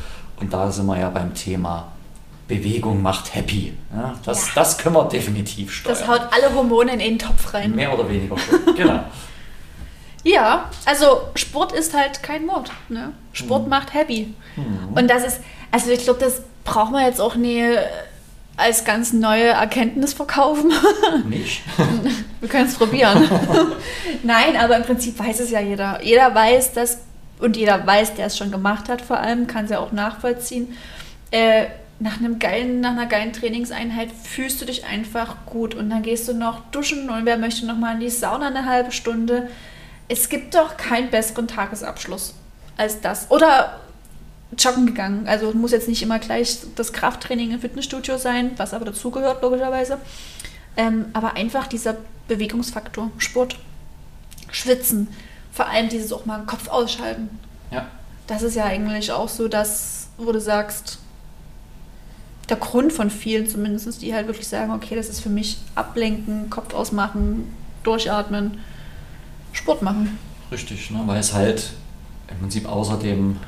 [0.40, 1.88] Und da sind wir ja beim Thema
[2.48, 3.72] Bewegung macht happy.
[3.94, 4.14] Ja?
[4.24, 4.52] Das, Ja.
[4.56, 5.96] das können wir definitiv steuern.
[5.98, 7.74] Das haut alle Hormone in den Topf rein.
[7.74, 8.74] Mehr oder weniger schon.
[8.76, 9.00] genau.
[10.22, 12.70] Ja, also Sport ist halt kein Mord.
[12.88, 13.12] Ne?
[13.32, 13.68] Sport Mhm.
[13.70, 14.34] macht happy.
[14.94, 15.40] Und das ist,
[15.70, 17.78] also ich glaube, das braucht man jetzt auch nie äh,
[18.56, 20.72] als ganz neue Erkenntnis verkaufen.
[21.28, 21.62] Nicht?
[22.40, 23.28] Wir können es probieren.
[24.22, 26.02] Nein, aber im Prinzip weiß es ja jeder.
[26.02, 26.98] Jeder weiß das
[27.38, 30.74] und jeder weiß, der es schon gemacht hat, vor allem, kann es ja auch nachvollziehen.
[31.30, 31.66] Äh,
[31.98, 36.28] nach, einem geilen, nach einer geilen Trainingseinheit fühlst du dich einfach gut und dann gehst
[36.28, 39.48] du noch duschen und wer möchte noch mal in die Sauna eine halbe Stunde.
[40.08, 42.34] Es gibt doch keinen besseren Tagesabschluss
[42.76, 43.30] als das.
[43.30, 43.80] Oder
[44.58, 45.26] joggen gegangen.
[45.26, 49.98] Also muss jetzt nicht immer gleich das Krafttraining im Fitnessstudio sein, was aber dazugehört, logischerweise.
[50.76, 51.96] Ähm, aber einfach dieser
[52.28, 53.58] Bewegungsfaktor, Sport,
[54.50, 55.08] Schwitzen,
[55.52, 57.30] vor allem dieses auch mal Kopf ausschalten.
[57.70, 57.86] Ja.
[58.26, 60.98] Das ist ja eigentlich auch so das, wo du sagst,
[62.48, 66.50] der Grund von vielen zumindest, die halt wirklich sagen, okay, das ist für mich ablenken,
[66.50, 67.52] Kopf ausmachen,
[67.82, 68.58] durchatmen,
[69.52, 70.18] Sport machen.
[70.52, 71.00] Richtig, ne?
[71.06, 71.72] weil es halt
[72.30, 73.38] im Prinzip außer dem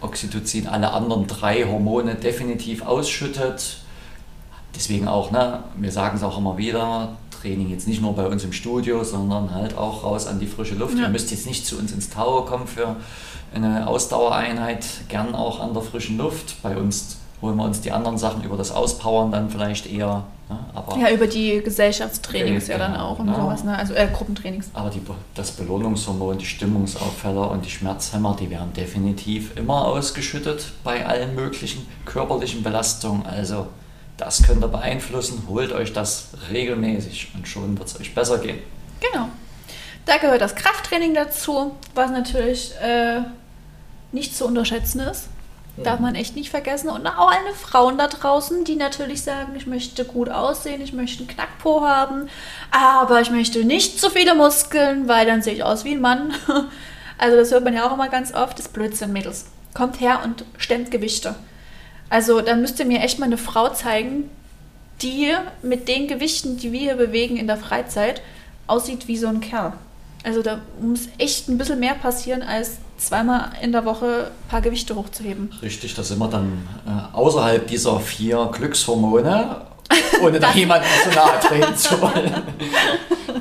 [0.00, 3.78] Oxytocin alle anderen drei Hormone definitiv ausschüttet.
[4.74, 8.44] Deswegen auch, ne, wir sagen es auch immer wieder, Training jetzt nicht nur bei uns
[8.44, 10.96] im Studio, sondern halt auch raus an die frische Luft.
[10.96, 11.04] Ja.
[11.04, 12.96] Ihr müsst jetzt nicht zu uns ins Tower kommen für
[13.54, 16.62] eine Ausdauereinheit, gern auch an der frischen Luft.
[16.62, 20.24] Bei uns holen wir uns die anderen Sachen über das Auspowern dann vielleicht eher.
[20.50, 21.00] Ne?
[21.00, 23.34] Ja, über die Gesellschaftstrainings Äh, ja dann genau, auch und ne?
[23.36, 23.78] sowas, ne?
[23.78, 24.70] Also äh, Gruppentrainings.
[24.74, 25.00] aber die,
[25.34, 31.86] das Belohnungshormon, die Stimmungsaufheller und die Schmerzhemmer, die werden definitiv immer ausgeschüttet bei allen möglichen
[32.04, 33.24] körperlichen Belastungen.
[33.26, 33.68] Also
[34.16, 35.44] das könnt ihr beeinflussen.
[35.48, 38.58] Holt euch das regelmäßig und schon wird es euch besser gehen.
[39.00, 39.28] Genau.
[40.06, 43.20] Da gehört das Krafttraining dazu, was natürlich äh,
[44.12, 45.28] nicht zu unterschätzen ist.
[45.84, 46.88] Darf man echt nicht vergessen.
[46.88, 51.20] Und auch alle Frauen da draußen, die natürlich sagen, ich möchte gut aussehen, ich möchte
[51.20, 52.28] einen Knackpo haben,
[52.70, 56.34] aber ich möchte nicht zu viele Muskeln, weil dann sehe ich aus wie ein Mann.
[57.22, 59.44] Also das hört man ja auch immer ganz oft, das Blödsinn, Mädels.
[59.74, 61.34] Kommt her und stemmt Gewichte.
[62.08, 64.30] Also dann müsst ihr mir echt mal eine Frau zeigen,
[65.02, 68.22] die mit den Gewichten, die wir hier bewegen in der Freizeit,
[68.66, 69.74] aussieht wie so ein Kerl.
[70.24, 74.60] Also da muss echt ein bisschen mehr passieren, als zweimal in der Woche ein paar
[74.60, 75.52] Gewichte hochzuheben.
[75.62, 79.62] Richtig, da sind wir dann äh, außerhalb dieser vier Glückshormone,
[80.22, 82.42] ohne da jemanden zu nahe treten zu wollen.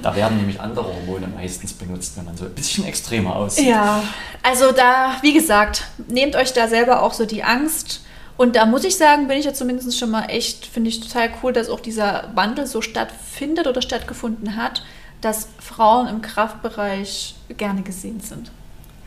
[0.01, 3.67] Da werden nämlich andere Hormone meistens benutzt, wenn man so ein bisschen extremer aussieht.
[3.67, 4.01] Ja,
[4.41, 8.01] also da, wie gesagt, nehmt euch da selber auch so die Angst.
[8.37, 11.29] Und da muss ich sagen, bin ich ja zumindest schon mal echt, finde ich total
[11.43, 14.83] cool, dass auch dieser Wandel so stattfindet oder stattgefunden hat,
[15.19, 18.49] dass Frauen im Kraftbereich gerne gesehen sind.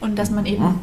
[0.03, 0.81] Und dass man eben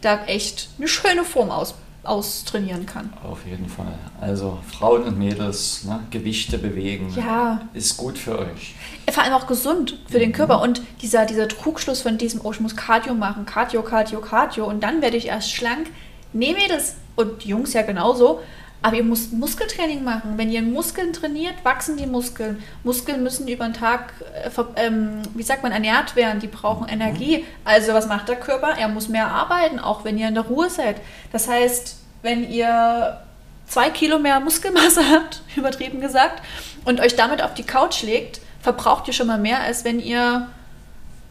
[0.00, 3.12] da echt eine schöne Form aus, austrainieren kann.
[3.22, 3.92] Auf jeden Fall.
[4.20, 8.74] Also Frauen und Mädels, ne, Gewichte bewegen, Ja, ist gut für euch.
[9.10, 10.62] vor allem auch gesund für den Körper.
[10.62, 14.82] Und dieser, dieser Trugschluss von diesem, oh, ich muss Cardio machen, Cardio, Cardio, Cardio und
[14.82, 15.90] dann werde ich erst schlank.
[16.32, 18.40] Nee, Mädels und Jungs ja genauso.
[18.80, 20.34] Aber ihr müsst Muskeltraining machen.
[20.36, 22.62] Wenn ihr Muskeln trainiert, wachsen die Muskeln.
[22.84, 24.12] Muskeln müssen über den Tag,
[24.44, 26.40] äh, ähm, wie sagt man, ernährt werden.
[26.40, 27.44] Die brauchen Energie.
[27.64, 28.78] Also was macht der Körper?
[28.78, 31.00] Er muss mehr arbeiten, auch wenn ihr in der Ruhe seid.
[31.32, 33.20] Das heißt, wenn ihr
[33.66, 36.42] zwei Kilo mehr Muskelmasse habt, übertrieben gesagt,
[36.84, 40.48] und euch damit auf die Couch legt, verbraucht ihr schon mal mehr, als wenn ihr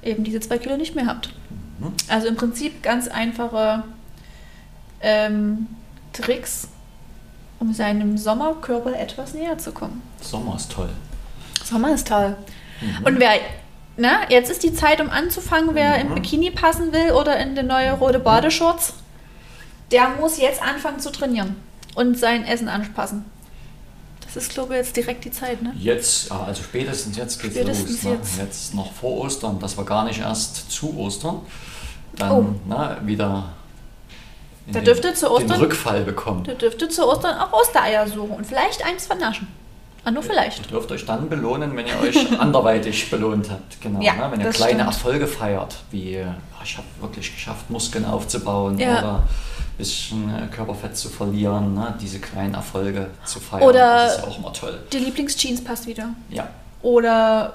[0.03, 1.29] eben diese zwei Kilo nicht mehr habt.
[1.79, 1.93] Mhm.
[2.07, 3.83] Also im Prinzip ganz einfache
[5.01, 5.67] ähm,
[6.13, 6.69] Tricks,
[7.59, 10.01] um seinem Sommerkörper etwas näher zu kommen.
[10.21, 10.89] Sommer ist toll.
[11.63, 12.35] Sommer ist toll.
[12.81, 13.05] Mhm.
[13.05, 13.31] Und wer,
[13.97, 16.15] na, jetzt ist die Zeit, um anzufangen, wer im Mhm.
[16.15, 18.93] Bikini passen will oder in den neue rote Badeshorts,
[19.91, 21.55] der muss jetzt anfangen zu trainieren
[21.95, 23.25] und sein Essen anpassen.
[24.25, 25.73] Das ist, glaube ich, jetzt direkt die Zeit, ne?
[25.79, 28.03] Jetzt, also spätestens jetzt geht's Spätestens los.
[28.03, 28.11] Ne?
[28.19, 28.37] jetzt.
[28.37, 31.39] Jetzt noch vor Ostern, dass wir gar nicht erst zu Ostern
[32.17, 32.45] dann Oh.
[32.67, 33.45] na, wieder
[34.73, 36.43] den- dürfte zu den Ostern- Rückfall bekommen.
[36.47, 39.47] Ihr dürftet zu Ostern auch Ostereier suchen und vielleicht eins vernaschen.
[40.03, 40.59] Ah, nur vielleicht.
[40.61, 43.81] Ihr dürft euch dann belohnen, wenn ihr euch anderweitig belohnt habt.
[43.81, 44.27] Genau, Ja, ne?
[44.31, 44.87] wenn ihr kleine stimmt.
[44.87, 48.99] Erfolge feiert, wie ah, ich habe wirklich geschafft, Muskeln aufzubauen Ja.
[48.99, 51.93] oder ein bisschen äh, Körperfett zu verlieren, ne?
[52.01, 53.63] diese kleinen Erfolge zu feiern.
[53.63, 54.79] Oder- das ist ja auch immer toll.
[54.93, 56.09] Die Lieblingsjeans passt wieder.
[56.29, 56.47] Ja,
[56.83, 57.53] Oder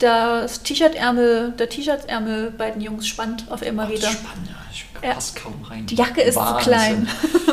[0.00, 4.08] das T-Shirt-Ärmel, der T-Shirt-Ärmel bei den Jungs spannt auf immer das wieder.
[4.08, 4.48] ist spannend.
[4.48, 4.54] Ja.
[4.72, 5.14] Ich Ja.
[5.14, 5.86] passe kaum rein.
[5.86, 7.08] Die Jacke ist zu klein.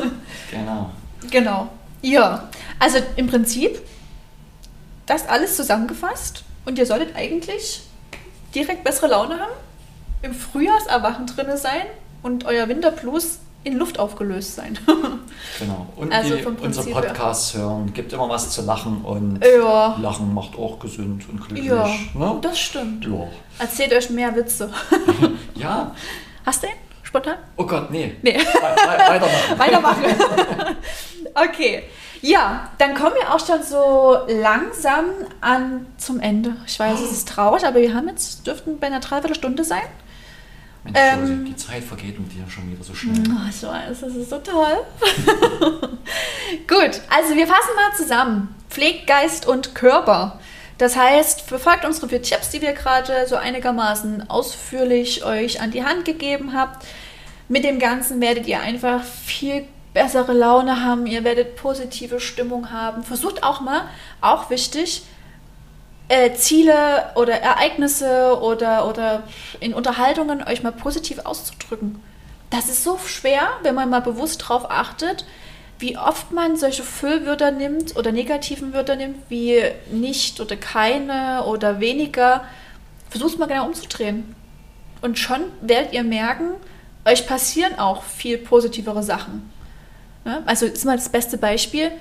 [0.51, 0.89] genau.
[1.31, 1.69] Genau.
[2.01, 2.47] Ja,
[2.79, 3.79] also im Prinzip
[5.05, 7.81] das alles zusammengefasst und ihr solltet eigentlich
[8.55, 9.51] direkt bessere Laune haben,
[10.21, 11.85] im Frühjahrserwachen drinne sein
[12.23, 14.77] und euer Winterblues in Luft aufgelöst sein.
[15.59, 15.87] Genau.
[15.97, 17.01] Und Also die, vom unsere Prinzip her.
[17.01, 21.65] Podcasts hören, gibt immer was zu lachen und ja, Lachen macht auch gesund und glücklich.
[21.65, 22.37] ja, Ne?
[22.41, 23.05] das stimmt.
[23.05, 23.27] Ja.
[23.57, 24.69] Erzählt euch mehr Witze.
[25.55, 25.93] ja.
[26.45, 26.77] Hast du einen?
[27.09, 27.37] Spontan?
[27.57, 28.15] Oh Gott, nee.
[28.21, 28.37] Nee.
[28.37, 29.57] We we weitermachen.
[29.57, 30.03] Weitermachen.
[31.33, 31.83] okay.
[32.21, 35.05] Ja, dann kommen wir auch schon so langsam
[35.41, 36.55] an zum Ende.
[36.67, 39.81] Ich weiß, es ist traurig, aber wir haben jetzt, dürften bei einer Dreiviertelstunde sein.
[40.83, 43.23] Mensch, Ähm, Josi, die Zeit vergeht mit dir schon wieder so schnell.
[43.27, 44.77] Oh, ich weiß, das ist so toll.
[46.67, 48.55] Gut, also wir fassen mal zusammen.
[48.69, 50.39] Pflegt Geist und Körper.
[50.77, 55.83] Das heißt, verfolgt unsere vier Tipps, die wir gerade so einigermaßen ausführlich euch an die
[55.83, 56.85] Hand gegeben habt.
[57.49, 63.03] Mit dem Ganzen werdet ihr einfach viel bessere Laune haben, ihr werdet positive Stimmung haben.
[63.03, 63.81] Versucht auch mal,
[64.21, 65.01] auch wichtig,
[66.09, 69.23] äh, Ziele oder Ereignisse oder, oder
[69.59, 72.01] in Unterhaltungen euch mal positiv auszudrücken.
[72.51, 75.25] Das ist so schwer, wenn man mal bewusst darauf achtet,
[75.79, 79.59] wie oft man solche Füllwörter nimmt oder negativen Wörter nimmt, wie
[79.91, 82.43] nicht oder keine oder weniger.
[83.09, 84.35] Versucht mal genau umzudrehen.
[85.01, 86.55] Und schon werdet ihr merken,
[87.09, 89.49] euch passieren auch viel positivere Sachen.
[90.25, 91.91] Ja, also ist mal das beste Beispiel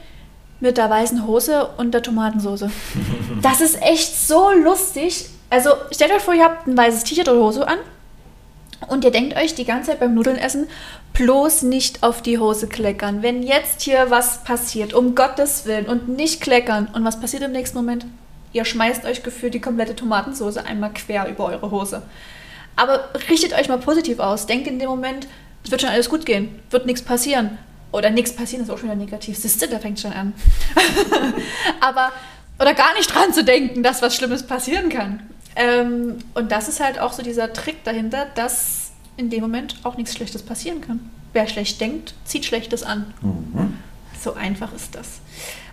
[0.61, 2.67] mit der weißen Hose und der Tomatensauce.
[3.43, 5.27] Das ist echt so lustig.
[5.49, 7.79] Also stellt euch vor, ihr habt ein weißes T-Shirt oder Hose an
[8.89, 10.67] Und ihr denkt euch die ganze Zeit beim Nudeln essen,
[11.13, 13.23] bloß nicht auf die Hose kleckern.
[13.23, 16.89] Wenn jetzt hier was passiert, um Gottes Willen, und nicht kleckern.
[16.93, 18.07] Und was passiert im nächsten Moment?
[18.53, 22.03] Ihr schmeißt euch gefühlt die komplette Tomatensauce einmal quer über eure Hose.
[22.79, 24.47] Aber richtet euch mal positiv aus.
[24.47, 25.27] Denkt in dem Moment,
[25.65, 27.59] es wird schon alles gut gehen, wird nichts passieren.
[27.91, 29.37] Oder nichts passieren ist auch schon wieder negativ.
[29.37, 30.33] Siehst da fängt schon an.
[31.81, 32.13] Aber,
[32.61, 35.29] oder gar nicht dran zu denken, dass was Schlimmes passieren kann.
[35.57, 39.97] Ähm, und das ist halt auch so dieser Trick dahinter, dass in dem Moment auch
[39.97, 41.11] nichts Schlechtes passieren kann.
[41.33, 43.13] Wer schlecht denkt, zieht Schlechtes an.
[43.21, 43.79] Mhm.
[44.21, 45.21] So einfach ist das.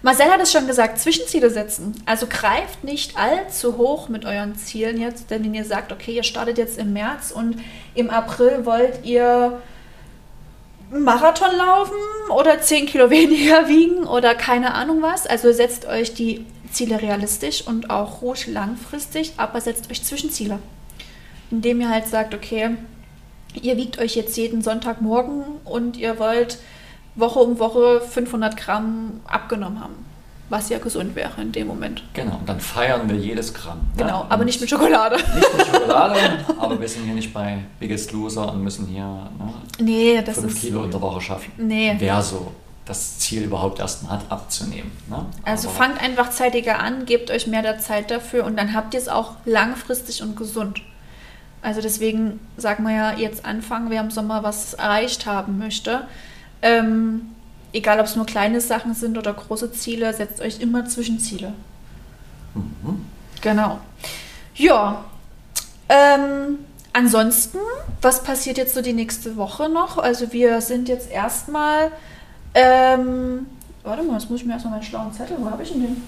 [0.02, 2.02] Marcel hat es schon gesagt, Zwischenziele setzen.
[2.06, 6.24] Also greift nicht allzu hoch mit euren Zielen jetzt, denn wenn ihr sagt, okay, ihr
[6.24, 7.58] startet jetzt im März und
[7.96, 9.62] im April wollt ihr
[10.92, 11.96] Marathon laufen
[12.30, 15.26] oder 10 Kilo weniger wiegen oder keine Ahnung was.
[15.26, 20.60] Also setzt euch die Ziele realistisch und auch ruhig langfristig, aber setzt euch Zwischenziele.
[21.50, 22.72] Indem ihr halt sagt, okay,
[23.60, 26.60] ihr wiegt euch jetzt jeden Sonntagmorgen und ihr wollt
[27.16, 30.06] Woche um Woche 500 Gramm abgenommen haben.
[30.48, 32.04] Was ja gesund wäre in dem Moment.
[32.14, 33.80] Genau, und dann feiern wir jedes Gramm.
[33.96, 34.04] Ne?
[34.04, 35.16] Genau, aber nicht mit Schokolade.
[35.16, 36.20] Nicht mit Schokolade,
[36.60, 40.54] aber wir sind hier nicht bei Biggest Loser und müssen hier ne, nee, das 5
[40.54, 41.52] ist, Kilo in der Woche schaffen.
[41.58, 41.96] Nee.
[41.98, 42.52] Wer so
[42.86, 44.92] das Ziel überhaupt erstmal hat, abzunehmen.
[45.10, 45.26] Ne?
[45.44, 48.94] Also Aber fangt einfach zeitiger an, gebt euch mehr der Zeit dafür und dann habt
[48.94, 50.82] ihr es auch langfristig und gesund.
[51.64, 56.08] Also deswegen sagen wir ja jetzt anfangen, wer im Sommer was erreicht haben möchte.
[56.66, 57.30] Ähm,
[57.72, 61.54] egal ob es nur kleine Sachen sind oder große Ziele, setzt euch immer Zwischenziele.
[62.54, 63.06] Mhm.
[63.42, 63.80] Genau.
[64.56, 65.06] Ja.
[65.88, 66.60] Ähm,
[66.94, 67.60] ansonsten,
[68.02, 69.98] was passiert jetzt so die nächste Woche noch?
[69.98, 71.92] Also wir sind jetzt erstmal
[72.56, 73.48] ähm,
[73.86, 75.38] warte mal, jetzt muss ich mir erstmal meinen schlauen Zettel.
[75.40, 76.04] Wo habe ich denn den?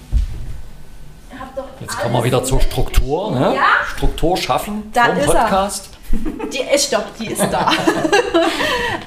[1.81, 3.31] Jetzt kommen wir wieder zur Struktur.
[3.31, 3.55] Ne?
[3.55, 3.85] Ja?
[3.85, 5.89] Struktur schaffen da vom Podcast.
[6.11, 7.67] Die ist doch, die ist da.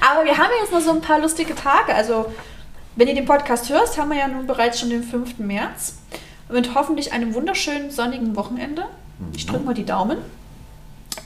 [0.01, 1.93] Aber wir haben jetzt noch so ein paar lustige Tage.
[1.93, 2.25] Also,
[2.95, 5.39] wenn ihr den Podcast hörst, haben wir ja nun bereits schon den 5.
[5.39, 5.97] März.
[6.49, 8.85] Mit hoffentlich einem wunderschönen sonnigen Wochenende.
[9.35, 10.17] Ich drücke mal die Daumen.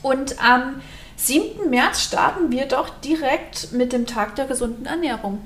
[0.02, 0.82] Und am
[1.18, 1.70] 7.
[1.70, 5.40] März starten wir doch direkt mit dem Tag der gesunden Ernährung.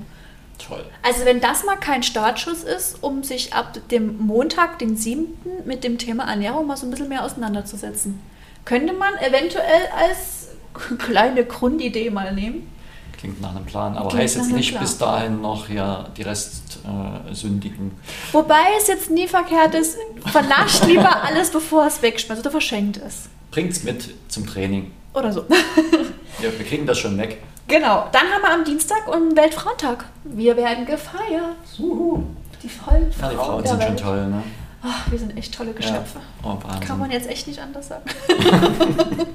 [0.58, 0.84] Toll.
[1.02, 5.26] Also wenn das mal kein Startschuss ist, um sich ab dem Montag, den 7.
[5.64, 8.20] mit dem Thema Ernährung mal so ein bisschen mehr auseinanderzusetzen,
[8.64, 10.48] könnte man eventuell als
[10.98, 12.70] kleine Grundidee mal nehmen.
[13.18, 17.88] Klingt nach einem Plan, aber Klingt heißt jetzt nicht bis dahin noch ja die Restsündigen.
[17.88, 22.96] Äh, Wobei es jetzt nie verkehrt ist, vernascht lieber alles, bevor es wegschmeißt oder verschenkt
[22.96, 23.28] ist.
[23.50, 24.92] Bringt es mit zum Training.
[25.12, 25.40] Oder so.
[26.42, 27.42] ja, wir kriegen das schon weg.
[27.68, 30.06] Genau, dann haben wir am Dienstag und Weltfrauentag.
[30.24, 31.56] Wir werden gefeiert.
[31.78, 32.24] Uhu.
[32.62, 33.22] Die vollen Frauen.
[33.22, 34.42] Ja, die Frauen sind schon toll, ne?
[34.82, 36.20] Ach, wir sind echt tolle Geschöpfe.
[36.42, 36.50] Ja.
[36.50, 38.04] Oh, Kann man jetzt echt nicht anders sagen.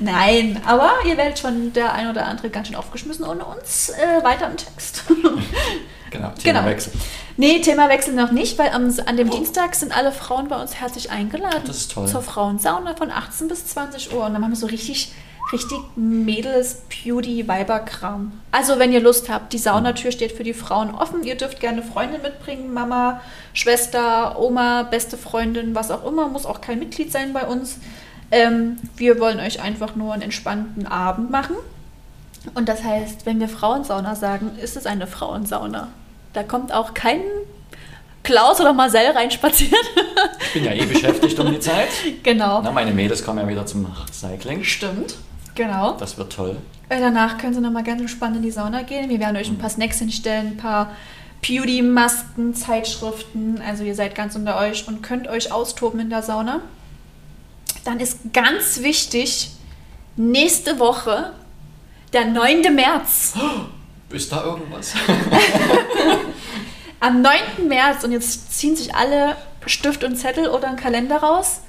[0.00, 3.88] Nein, aber ihr werdet schon der ein oder andere ganz schön aufgeschmissen ohne uns.
[3.88, 5.04] Äh, weiter im Text.
[6.10, 6.92] genau, Themawechsel.
[6.92, 7.04] Genau.
[7.36, 9.34] Nee, Themawechsel noch nicht, weil am, an dem oh.
[9.34, 11.62] Dienstag sind alle Frauen bei uns herzlich eingeladen.
[11.66, 12.06] Das ist toll.
[12.06, 14.24] Zur Frauensauna von 18 bis 20 Uhr.
[14.24, 15.12] Und dann machen wir so richtig
[15.52, 18.32] richtig Mädels, Beauty, Weiberkram.
[18.50, 21.22] Also wenn ihr Lust habt, die Saunatür steht für die Frauen offen.
[21.24, 23.20] Ihr dürft gerne Freunde mitbringen, Mama,
[23.52, 26.28] Schwester, Oma, beste Freundin, was auch immer.
[26.28, 27.78] Muss auch kein Mitglied sein bei uns.
[28.30, 31.56] Ähm, wir wollen euch einfach nur einen entspannten Abend machen.
[32.54, 35.88] Und das heißt, wenn wir Frauensauna sagen, ist es eine Frauensauna.
[36.32, 37.20] Da kommt auch kein
[38.22, 39.72] Klaus oder Marcel reinspaziert.
[40.40, 41.88] Ich bin ja eh beschäftigt um die Zeit.
[42.22, 42.60] Genau.
[42.60, 44.64] Na, meine Mädels kommen ja wieder zum Cycling.
[44.64, 45.14] Stimmt.
[45.56, 45.96] Genau.
[45.98, 46.56] Das wird toll.
[46.88, 49.08] Äh, danach können Sie nochmal ganz entspannt in die Sauna gehen.
[49.08, 50.92] Wir werden euch ein paar Snacks hinstellen, ein paar
[51.42, 53.60] Beauty-Masken, Zeitschriften.
[53.66, 56.60] Also ihr seid ganz unter euch und könnt euch austoben in der Sauna.
[57.84, 59.50] Dann ist ganz wichtig,
[60.16, 61.32] nächste Woche,
[62.12, 62.74] der 9.
[62.74, 63.34] März.
[64.10, 64.94] ist da irgendwas?
[67.00, 67.68] Am 9.
[67.68, 69.36] März, und jetzt ziehen sich alle
[69.66, 71.60] Stift und Zettel oder einen Kalender raus,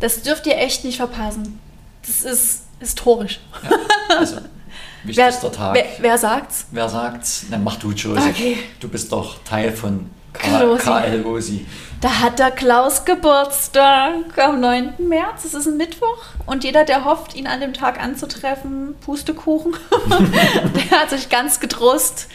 [0.00, 1.58] das dürft ihr echt nicht verpassen.
[2.06, 3.40] Das ist historisch.
[3.62, 4.36] Ja, also,
[5.04, 5.74] wichtigster Tag.
[5.74, 6.66] Wer, wer, sagt's?
[6.70, 7.46] Wer sagt's?
[7.50, 8.28] Dann mach du, Josie.
[8.28, 8.58] Okay.
[8.80, 11.66] Du bist doch Teil von KL Osi.
[12.00, 14.94] Da hat der Klaus Geburtstag am 9.
[14.98, 15.44] März.
[15.44, 16.24] Es ist ein Mittwoch.
[16.44, 19.74] Und jeder, der hofft, ihn an dem Tag anzutreffen, Pustekuchen,
[20.10, 22.28] der hat sich ganz getrost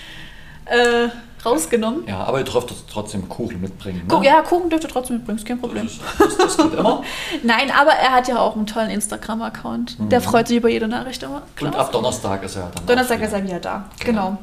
[0.65, 1.09] äh,
[1.45, 2.07] rausgenommen.
[2.07, 4.07] Ja, aber ihr dürft trotzdem Kuchen mitbringen.
[4.07, 4.21] Ne?
[4.23, 5.89] Ja, Kuchen dürft ihr trotzdem mitbringen, ist kein Problem.
[6.17, 7.03] Das, das, das geht immer.
[7.43, 9.99] Nein, aber er hat ja auch einen tollen Instagram-Account.
[9.99, 10.09] Mhm.
[10.09, 11.43] Der freut sich über jede Nachricht immer.
[11.55, 11.73] Klaus.
[11.73, 14.29] Und ab Donnerstag ist er dann Donnerstag ist er wieder da, genau.
[14.29, 14.37] genau.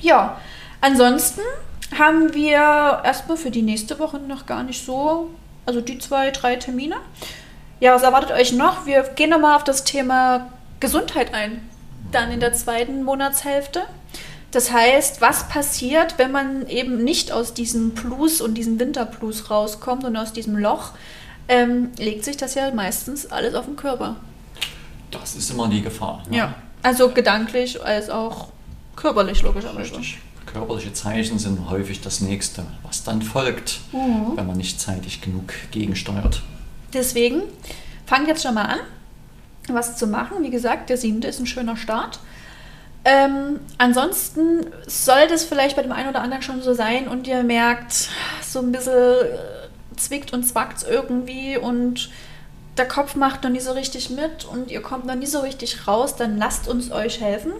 [0.00, 0.36] Ja,
[0.80, 1.40] ansonsten
[1.98, 5.30] haben wir erstmal für die nächste Woche noch gar nicht so,
[5.66, 6.96] also die zwei, drei Termine.
[7.80, 8.86] Ja, was erwartet euch noch?
[8.86, 10.50] Wir gehen nochmal auf das Thema
[10.80, 11.68] Gesundheit ein.
[12.12, 13.82] Dann in der zweiten Monatshälfte.
[14.54, 20.04] Das heißt, was passiert, wenn man eben nicht aus diesem Plus und diesem Winterplus rauskommt
[20.04, 20.92] und aus diesem Loch,
[21.48, 24.14] ähm, legt sich das ja meistens alles auf den Körper.
[25.10, 26.22] Das ist immer die Gefahr.
[26.30, 26.36] Ja.
[26.36, 26.54] ja.
[26.84, 28.50] Also gedanklich als auch
[28.94, 29.96] körperlich, logischerweise.
[29.96, 30.18] Richtig.
[30.46, 34.36] Körperliche Zeichen sind häufig das nächste, was dann folgt, mhm.
[34.36, 36.42] wenn man nicht zeitig genug gegensteuert.
[36.92, 37.42] Deswegen
[38.06, 38.78] fangt jetzt schon mal an,
[39.68, 40.44] was zu machen.
[40.44, 42.20] Wie gesagt, der siebte ist ein schöner Start.
[43.04, 47.42] Ähm, ansonsten soll das vielleicht bei dem einen oder anderen schon so sein und ihr
[47.42, 48.08] merkt,
[48.42, 52.10] so ein bisschen äh, zwickt und zwackt irgendwie und
[52.78, 55.86] der Kopf macht noch nie so richtig mit und ihr kommt noch nie so richtig
[55.86, 57.52] raus, dann lasst uns euch helfen.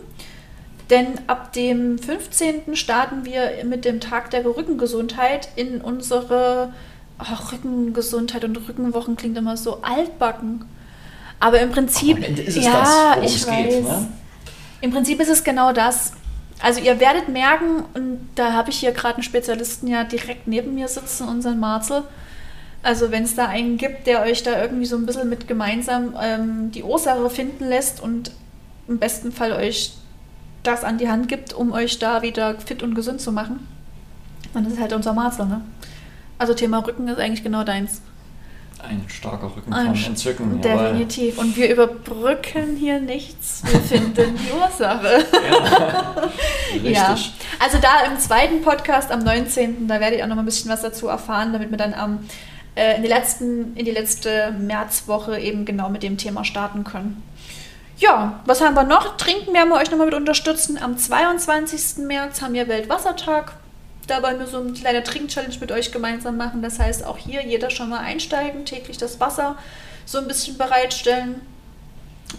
[0.90, 2.74] Denn ab dem 15.
[2.74, 6.72] starten wir mit dem Tag der Rückengesundheit in unsere
[7.18, 10.64] oh, Rückengesundheit und Rückenwochen klingt immer so altbacken.
[11.40, 13.68] Aber im Prinzip, Aber ist es ja, das, ich weiß.
[13.68, 14.08] Geht, ne?
[14.84, 16.12] Im Prinzip ist es genau das.
[16.60, 20.74] Also ihr werdet merken, und da habe ich hier gerade einen Spezialisten ja direkt neben
[20.74, 22.02] mir sitzen, unseren Marzel.
[22.82, 26.14] Also wenn es da einen gibt, der euch da irgendwie so ein bisschen mit gemeinsam
[26.20, 28.32] ähm, die Ursache finden lässt und
[28.86, 29.94] im besten Fall euch
[30.64, 33.66] das an die Hand gibt, um euch da wieder fit und gesund zu machen,
[34.52, 35.46] dann ist es halt unser Marzel.
[35.46, 35.62] Ne?
[36.36, 38.02] Also Thema Rücken ist eigentlich genau deins.
[38.82, 40.60] Ein starker Rücken kann entzücken.
[40.60, 41.38] Definitiv.
[41.38, 43.62] Und wir überbrücken hier nichts.
[43.64, 45.24] Wir finden die Ursache.
[45.44, 46.14] Ja.
[46.72, 46.92] Richtig.
[46.92, 47.16] Ja.
[47.58, 49.86] Also da im zweiten Podcast am 19.
[49.88, 52.26] Da werdet ihr auch noch mal ein bisschen was dazu erfahren, damit wir dann am,
[52.74, 57.22] äh, in, die letzten, in die letzte Märzwoche eben genau mit dem Thema starten können.
[57.98, 59.16] Ja, was haben wir noch?
[59.16, 60.78] Trinken werden wir euch nochmal mit unterstützen.
[60.78, 62.04] Am 22.
[62.04, 63.52] März haben wir Weltwassertag
[64.06, 66.62] da wollen wir so eine kleine Trink-Challenge mit euch gemeinsam machen.
[66.62, 69.56] Das heißt, auch hier jeder schon mal einsteigen, täglich das Wasser
[70.04, 71.40] so ein bisschen bereitstellen.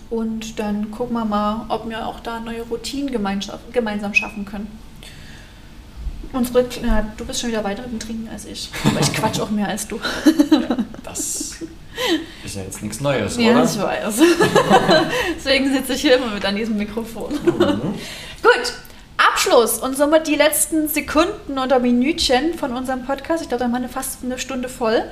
[0.10, 4.80] Und dann gucken wir mal, ob wir auch da neue Routinen gemeinsam schaffen können.
[6.34, 8.70] Unsere, ja, du bist schon wieder weiter im Trinken als ich.
[8.84, 10.00] Aber ich quatsch auch mehr als du.
[10.52, 11.56] Ja, das
[12.44, 13.64] ist ja jetzt nichts Neues, ja, oder?
[13.64, 14.16] Ja, ich weiß.
[15.38, 17.34] Deswegen sitze ich hier immer mit an diesem Mikrofon.
[17.34, 17.94] Mhm.
[18.44, 18.74] Gut,
[19.36, 23.44] Abschluss und somit die letzten Sekunden oder Minütchen von unserem Podcast.
[23.44, 25.04] Ich glaube, da haben wir fast eine Stunde voll.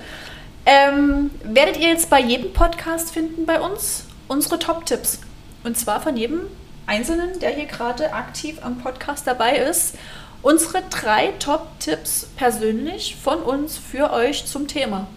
[0.65, 5.19] Ähm, werdet ihr jetzt bei jedem Podcast finden bei uns unsere Top-Tipps.
[5.65, 6.39] Und zwar von jedem
[6.86, 9.97] Einzelnen, der hier gerade aktiv am Podcast dabei ist.
[10.41, 15.07] Unsere drei Top-Tipps persönlich von uns für euch zum Thema.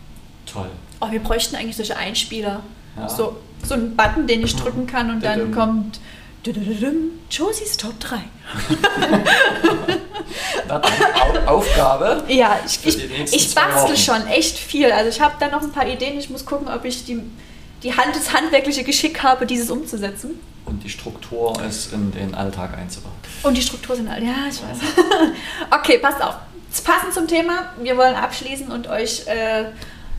[0.52, 0.66] Toll.
[1.00, 2.60] Oh, wir bräuchten eigentlich solche Einspieler.
[2.96, 3.08] Ja.
[3.08, 6.00] So, so einen Button, den ich drücken kann und dann kommt
[7.30, 8.20] Josies Top 3.
[11.46, 12.24] Aufgabe.
[12.28, 14.90] Ja, ich, ich, ich bastel schon echt viel.
[14.92, 16.18] Also ich habe da noch ein paar Ideen.
[16.18, 17.20] Ich muss gucken, ob ich die,
[17.82, 20.38] die Hand, das handwerkliche Geschick habe, dieses umzusetzen.
[20.64, 23.14] Und die Struktur ist in den Alltag einzubauen.
[23.42, 24.78] Und die Struktur sind alle, ja, ich weiß.
[25.70, 26.34] okay, passt auf.
[26.84, 29.64] Passend zum Thema, wir wollen abschließen und euch äh,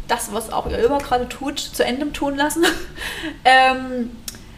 [0.07, 2.65] das, was auch ihr immer gerade tut, zu Ende tun lassen.
[3.45, 4.09] ähm,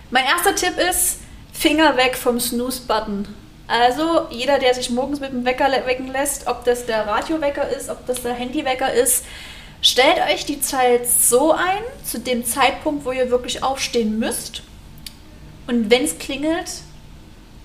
[0.10, 1.20] mein erster Tipp ist,
[1.60, 3.28] Finger weg vom Snooze-Button.
[3.68, 7.90] Also jeder, der sich morgens mit dem Wecker wecken lässt, ob das der Radiowecker ist,
[7.90, 9.26] ob das der Handywecker ist,
[9.82, 14.64] stellt euch die Zeit so ein, zu dem Zeitpunkt, wo ihr wirklich aufstehen müsst.
[15.68, 16.72] Und wenn es klingelt,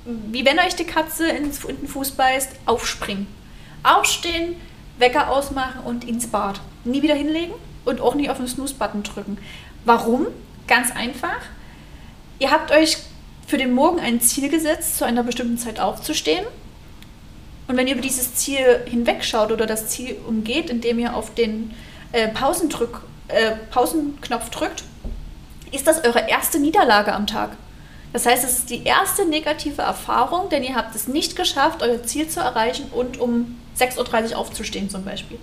[0.04, 3.28] wie wenn euch die Katze in den Fuß beißt, aufspringen.
[3.84, 4.56] Aufstehen,
[4.98, 6.60] Wecker ausmachen und ins Bad.
[6.82, 9.38] Nie wieder hinlegen und auch nie auf den Snooze-Button drücken.
[9.84, 10.26] Warum?
[10.66, 11.42] Ganz einfach.
[12.40, 12.98] Ihr habt euch
[13.46, 16.44] für den Morgen ein Ziel gesetzt, zu einer bestimmten Zeit aufzustehen.
[17.66, 21.74] Und wenn ihr über dieses Ziel hinwegschaut oder das Ziel umgeht, indem ihr auf den
[22.12, 24.84] äh, Pausendrück, äh, Pausenknopf drückt,
[25.72, 27.56] ist das eure erste Niederlage am Tag.
[28.12, 32.02] Das heißt, es ist die erste negative Erfahrung, denn ihr habt es nicht geschafft, euer
[32.04, 35.38] Ziel zu erreichen und um 6.30 Uhr aufzustehen zum Beispiel.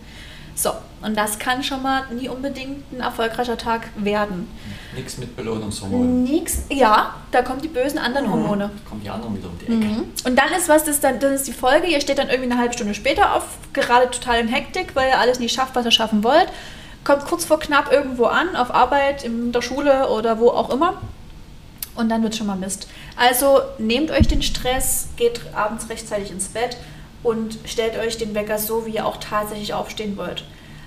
[0.61, 0.69] So,
[1.01, 4.47] und das kann schon mal nie unbedingt ein erfolgreicher Tag werden.
[4.95, 6.23] Nichts mit Belohnungshormonen.
[6.23, 8.31] Nix, ja, da kommen die bösen anderen mhm.
[8.33, 8.69] Hormone.
[8.71, 9.73] Da kommen die anderen wieder um die Ecke.
[9.73, 10.03] Mhm.
[10.23, 12.61] Und dann ist was, das, dann, das ist die Folge, ihr steht dann irgendwie eine
[12.61, 13.43] halbe Stunde später auf,
[13.73, 16.49] gerade total in Hektik, weil ihr alles nicht schafft, was ihr schaffen wollt.
[17.03, 21.01] Kommt kurz vor knapp irgendwo an, auf Arbeit, in der Schule oder wo auch immer.
[21.95, 22.87] Und dann wird schon mal Mist.
[23.15, 26.77] Also nehmt euch den Stress, geht abends rechtzeitig ins Bett
[27.23, 30.43] und stellt euch den Wecker so, wie ihr auch tatsächlich aufstehen wollt.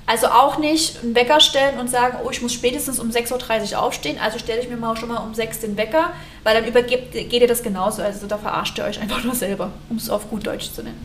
[0.06, 3.82] Also auch nicht einen Wecker stellen und sagen, oh, ich muss spätestens um 6.30 Uhr
[3.82, 6.12] aufstehen, also stelle ich mir mal schon mal um 6 den Wecker,
[6.42, 8.02] weil dann übergeht geht ihr das genauso.
[8.02, 11.02] Also da verarscht ihr euch einfach nur selber, um es auf gut Deutsch zu nennen.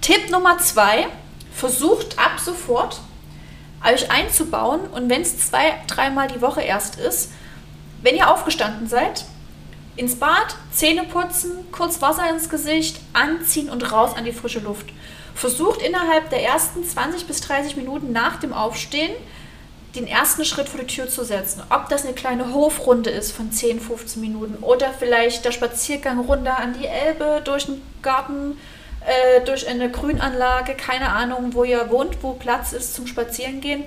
[0.00, 1.06] Tipp Nummer zwei,
[1.52, 3.00] versucht ab sofort
[3.84, 7.30] euch einzubauen und wenn es zwei, dreimal die Woche erst ist,
[8.02, 9.24] wenn ihr aufgestanden seid,
[9.96, 14.86] ins Bad, Zähne putzen, kurz Wasser ins Gesicht, anziehen und raus an die frische Luft.
[15.34, 19.12] Versucht innerhalb der ersten 20 bis 30 Minuten nach dem Aufstehen
[19.94, 21.62] den ersten Schritt vor die Tür zu setzen.
[21.70, 26.58] Ob das eine kleine Hofrunde ist von 10, 15 Minuten oder vielleicht der Spaziergang runter
[26.58, 28.58] an die Elbe, durch den Garten,
[29.06, 33.84] äh, durch eine Grünanlage, keine Ahnung, wo ihr wohnt, wo Platz ist zum Spazierengehen.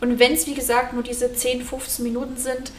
[0.00, 2.72] Und wenn es, wie gesagt, nur diese 10, 15 Minuten sind,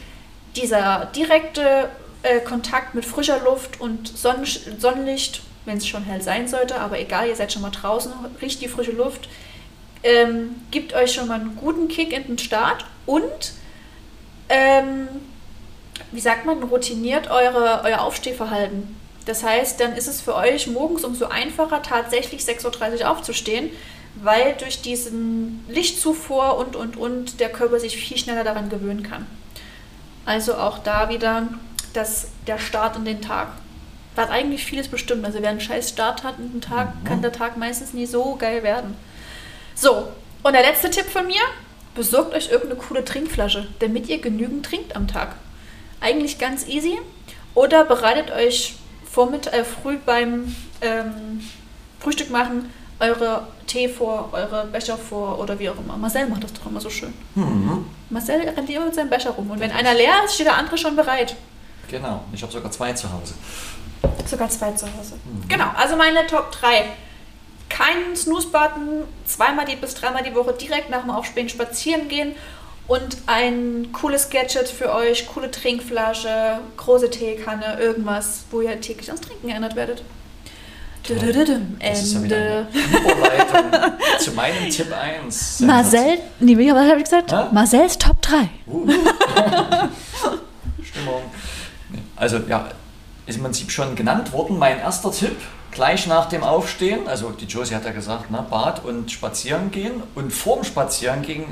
[0.56, 1.88] dieser direkte
[2.22, 4.46] äh, Kontakt mit frischer Luft und Sonnen
[4.78, 8.60] Sonnenlicht, wenn es schon hell sein sollte, aber egal, ihr seid schon mal draußen, riecht
[8.60, 9.28] die frische Luft,
[10.02, 13.52] ähm, gibt euch schon mal einen guten Kick in den Start und,
[14.48, 15.08] ähm,
[16.12, 18.96] wie sagt man, routiniert eure, euer Aufstehverhalten.
[19.26, 23.70] Das heißt, dann ist es für euch morgens umso einfacher, tatsächlich 6.30 Uhr aufzustehen,
[24.14, 29.26] weil durch diesen Lichtzufuhr und, und, und der Körper sich viel schneller daran gewöhnen kann.
[30.24, 31.48] Also auch da wieder
[31.92, 33.48] das, der Start in den Tag.
[34.14, 35.24] Was eigentlich vieles bestimmt.
[35.24, 37.04] Also wer einen scheiß Start hat in den Tag, mhm.
[37.04, 38.96] kann der Tag meistens nie so geil werden.
[39.74, 40.08] So,
[40.42, 41.40] und der letzte Tipp von mir,
[41.94, 45.36] besorgt euch irgendeine coole Trinkflasche, damit ihr genügend trinkt am Tag.
[46.00, 46.98] Eigentlich ganz easy.
[47.54, 48.76] Oder bereitet euch
[49.10, 51.42] vormitt äh, früh beim ähm,
[52.00, 52.70] Frühstück machen
[53.00, 55.96] eure Tee vor, eure Becher vor oder wie auch immer.
[55.96, 57.14] Marcel macht das doch immer so schön.
[57.34, 57.86] Mhm.
[58.10, 60.78] Marcel rennt immer mit seinem Becher rum und wenn einer leer ist, steht der andere
[60.78, 61.36] schon bereit.
[61.88, 63.34] Genau, ich habe sogar zwei zu Hause.
[64.26, 65.14] Sogar zwei zu Hause.
[65.24, 65.48] Mhm.
[65.48, 66.84] Genau, also meine Top 3
[67.68, 72.34] keinen Snooze-Button, zweimal die, bis dreimal die Woche direkt nach dem Aufstehen spazieren gehen
[72.86, 79.20] und ein cooles Gadget für euch, coole Trinkflasche, große Teekanne, irgendwas, wo ihr täglich ans
[79.20, 80.02] Trinken erinnert werdet.
[81.04, 82.66] Das ist ja wieder
[84.18, 85.60] zu meinem Tipp 1.
[85.66, 87.32] Marcel, nee, was habe ich gesagt?
[87.32, 87.48] Ha?
[87.52, 88.48] Marcel's Top 3.
[88.66, 88.86] Uh.
[90.82, 91.22] Stimmung.
[92.18, 92.68] Also ja,
[93.26, 94.58] ist im Prinzip schon genannt worden.
[94.58, 95.36] Mein erster Tipp
[95.70, 100.02] gleich nach dem Aufstehen, also die Josie hat ja gesagt, ne, Bad und spazieren gehen.
[100.14, 101.44] Und vorm Spazierengehen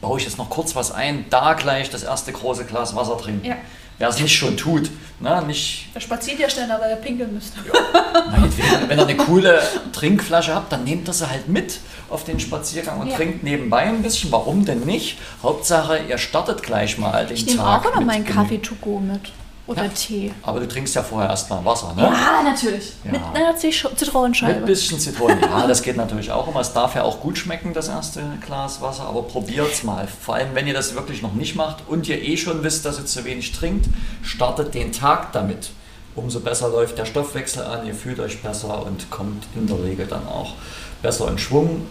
[0.00, 3.46] baue ich jetzt noch kurz was ein, da gleich das erste große Glas Wasser trinken.
[3.46, 3.56] Ja.
[3.98, 4.90] Wer es nicht schon tut.
[5.20, 7.58] Ne, nicht, der spaziert ja schneller, weil er pinkeln müsste.
[7.66, 8.48] Ja.
[8.88, 9.62] wenn ihr eine coole
[9.92, 13.16] Trinkflasche habt, dann nehmt das halt mit auf den Spaziergang und ja.
[13.16, 14.32] trinkt nebenbei ein bisschen.
[14.32, 15.18] Warum denn nicht?
[15.42, 17.50] Hauptsache, ihr startet gleich mal den ich Tag.
[17.50, 19.30] Ich nehme auch noch meinen Kaffee to go mit.
[19.70, 20.32] Oder ja, Tee.
[20.42, 22.02] Aber du trinkst ja vorher erstmal Wasser, ne?
[22.02, 22.92] Ja, natürlich.
[23.04, 23.12] Ja.
[23.12, 24.54] Mit einer Zitronenscheibe.
[24.54, 25.40] Mit ein bisschen Zitronen.
[25.40, 26.58] Ja, das geht natürlich auch immer.
[26.58, 29.04] Es darf ja auch gut schmecken, das erste Glas Wasser.
[29.04, 30.08] Aber probiert es mal.
[30.08, 32.98] Vor allem, wenn ihr das wirklich noch nicht macht und ihr eh schon wisst, dass
[32.98, 33.86] ihr zu wenig trinkt,
[34.24, 35.70] startet den Tag damit.
[36.16, 40.08] Umso besser läuft der Stoffwechsel an, ihr fühlt euch besser und kommt in der Regel
[40.08, 40.54] dann auch
[41.00, 41.86] besser in Schwung.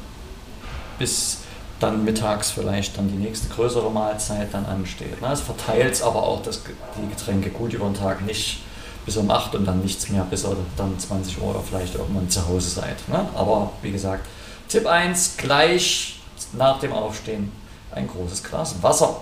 [0.97, 1.37] Bis
[1.79, 5.21] dann mittags vielleicht dann die nächste größere Mahlzeit dann ansteht.
[5.21, 5.31] Ne?
[5.31, 6.61] Es verteilt es aber auch das,
[6.97, 8.61] die Getränke gut über den Tag, nicht
[9.05, 12.29] bis um 8 und dann nichts mehr, bis ihr dann 20 Uhr oder vielleicht irgendwann
[12.29, 13.07] zu Hause seid.
[13.07, 13.27] Ne?
[13.33, 14.25] Aber wie gesagt,
[14.67, 16.19] Tipp 1, gleich
[16.53, 17.51] nach dem Aufstehen
[17.91, 19.21] ein großes Glas Wasser.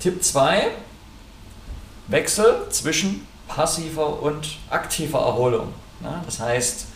[0.00, 0.68] Tipp 2,
[2.08, 5.68] Wechsel zwischen passiver und aktiver Erholung.
[6.00, 6.22] Ne?
[6.24, 6.86] Das heißt,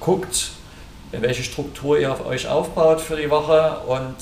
[0.00, 0.50] guckt,
[1.12, 4.16] welche Struktur ihr auf euch aufbaut für die Woche und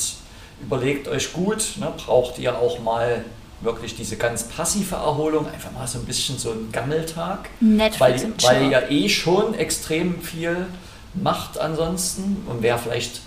[0.62, 3.24] überlegt euch gut, ne, braucht ihr auch mal
[3.60, 8.32] wirklich diese ganz passive Erholung, einfach mal so ein bisschen so ein Gammeltag, Netflix weil,
[8.42, 10.66] weil ihr ja eh schon extrem viel
[11.14, 13.22] macht ansonsten und wer vielleicht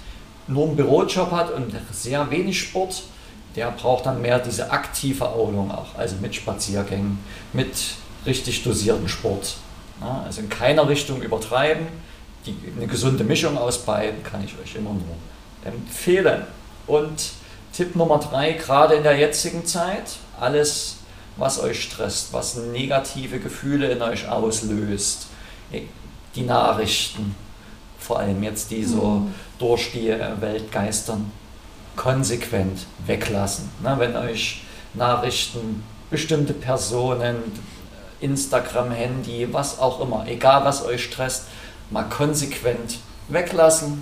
[0.48, 3.04] nur einen Bürojob hat und sehr wenig Sport,
[3.56, 7.20] der braucht dann mehr diese aktive Erholung auch, also mit Spaziergängen,
[7.54, 7.74] mit
[8.26, 9.56] richtig dosierten Sport.
[10.02, 11.88] Ja, also in keiner Richtung übertreiben,
[12.52, 15.16] die, eine gesunde Mischung aus beiden kann ich euch immer nur
[15.64, 16.44] empfehlen.
[16.88, 17.32] Und
[17.74, 20.98] Tipp Nummer drei, gerade in der jetzigen Zeit, alles,
[21.38, 25.28] was euch stresst, was negative Gefühle in euch auslöst,
[26.36, 27.36] die Nachrichten,
[27.98, 29.34] vor allem jetzt die so mhm.
[29.58, 31.32] durch die Welt geistern,
[31.96, 33.70] konsequent weglassen.
[33.84, 37.36] Na, wenn euch Nachrichten, bestimmte Personen,
[38.20, 41.46] Instagram, Handy, was auch immer, egal was euch stresst,
[41.90, 44.02] mal konsequent weglassen.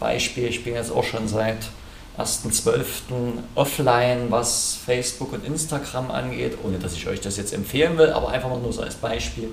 [0.00, 1.58] Beispiel, ich bin jetzt auch schon seit
[2.18, 3.38] 1.12.
[3.54, 8.28] offline, was Facebook und Instagram angeht, ohne dass ich euch das jetzt empfehlen will, aber
[8.28, 9.48] einfach mal nur so als Beispiel.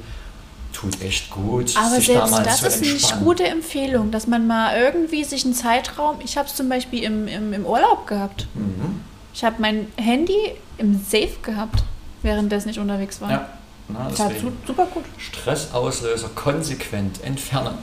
[0.73, 1.75] Tut echt gut.
[1.75, 5.53] Aber sich selbst da das ist eine gute Empfehlung, dass man mal irgendwie sich einen
[5.53, 8.47] Zeitraum, ich habe es zum Beispiel im, im, im Urlaub gehabt.
[8.53, 9.01] Mhm.
[9.33, 10.37] Ich habe mein Handy
[10.77, 11.83] im Safe gehabt,
[12.21, 13.31] währenddessen ich unterwegs war.
[13.31, 13.49] Ja.
[13.87, 14.29] Na, ja,
[14.65, 15.03] super gut.
[15.17, 17.77] Stressauslöser konsequent entfernen.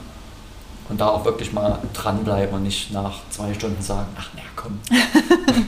[0.88, 4.80] Und da auch wirklich mal dranbleiben und nicht nach zwei Stunden sagen, ach na komm.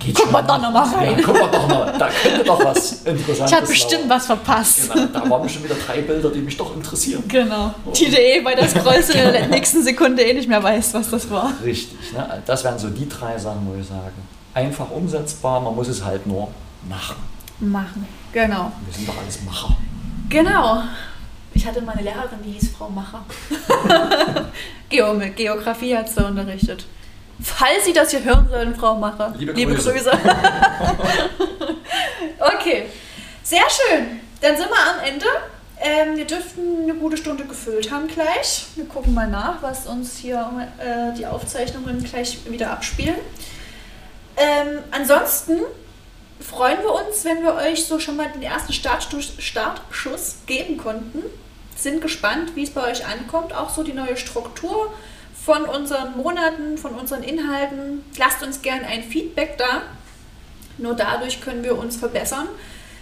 [0.00, 1.18] Geht Guck schon mal da noch mal rein.
[1.18, 4.10] Ja, guck mal doch mal, da könnte doch was Interessantes Ich habe bestimmt laufen.
[4.10, 4.92] was verpasst.
[4.92, 7.24] Genau, da waren schon wieder drei Bilder, die mich doch interessieren.
[7.26, 7.74] Genau.
[7.96, 11.10] Die du eh bei der Scrollst in der nächsten Sekunde eh nicht mehr weißt, was
[11.10, 11.52] das war.
[11.64, 12.42] Richtig, ne?
[12.46, 14.12] das wären so die drei Sachen, wo ich sage,
[14.54, 16.48] einfach umsetzbar, man muss es halt nur
[16.88, 17.16] machen.
[17.60, 18.06] Machen.
[18.32, 18.72] Genau.
[18.84, 19.76] Wir sind doch alles Macher.
[20.28, 20.82] Genau.
[21.54, 23.24] Ich hatte mal eine Lehrerin, die hieß Frau Macher.
[24.88, 26.86] Geo Geografie hat sie unterrichtet.
[27.42, 29.34] Falls Sie das hier hören sollen, Frau Macher.
[29.36, 29.92] Liebe Grüße.
[29.92, 30.10] Grüße.
[32.38, 32.86] okay.
[33.42, 34.20] Sehr schön.
[34.40, 35.26] Dann sind wir am Ende.
[35.80, 38.66] Ähm, wir dürften eine gute Stunde gefüllt haben gleich.
[38.74, 43.16] Wir gucken mal nach, was uns hier äh, die Aufzeichnungen gleich wieder abspielen.
[44.36, 45.60] Ähm, ansonsten
[46.40, 51.22] freuen wir uns, wenn wir euch so schon mal den ersten Startschuss, Startschuss geben konnten.
[51.76, 53.54] Sind gespannt, wie es bei euch ankommt.
[53.54, 54.92] Auch so die neue Struktur
[55.44, 58.04] von unseren Monaten, von unseren Inhalten.
[58.18, 59.82] Lasst uns gerne ein Feedback da.
[60.76, 62.48] Nur dadurch können wir uns verbessern.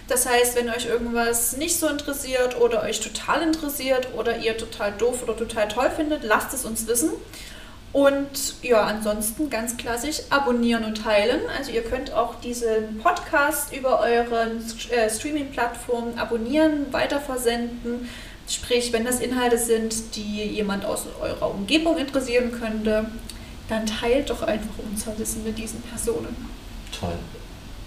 [0.07, 4.93] Das heißt, wenn euch irgendwas nicht so interessiert oder euch total interessiert oder ihr total
[4.93, 7.09] doof oder total toll findet, lasst es uns wissen.
[7.97, 11.41] Und ja, ansonsten ganz klassisch abonnieren und teilen.
[11.57, 18.07] Also ihr könnt auch diesen Podcast über euren äh, Streaming-Plattformen abonnieren, weiterversenden.
[18.47, 23.09] Sprich, wenn das Inhalte sind, die jemand aus eurer Umgebung interessieren könnte,
[23.67, 26.35] dann teilt doch einfach unser Wissen mit diesen Personen.
[26.99, 27.17] Toll.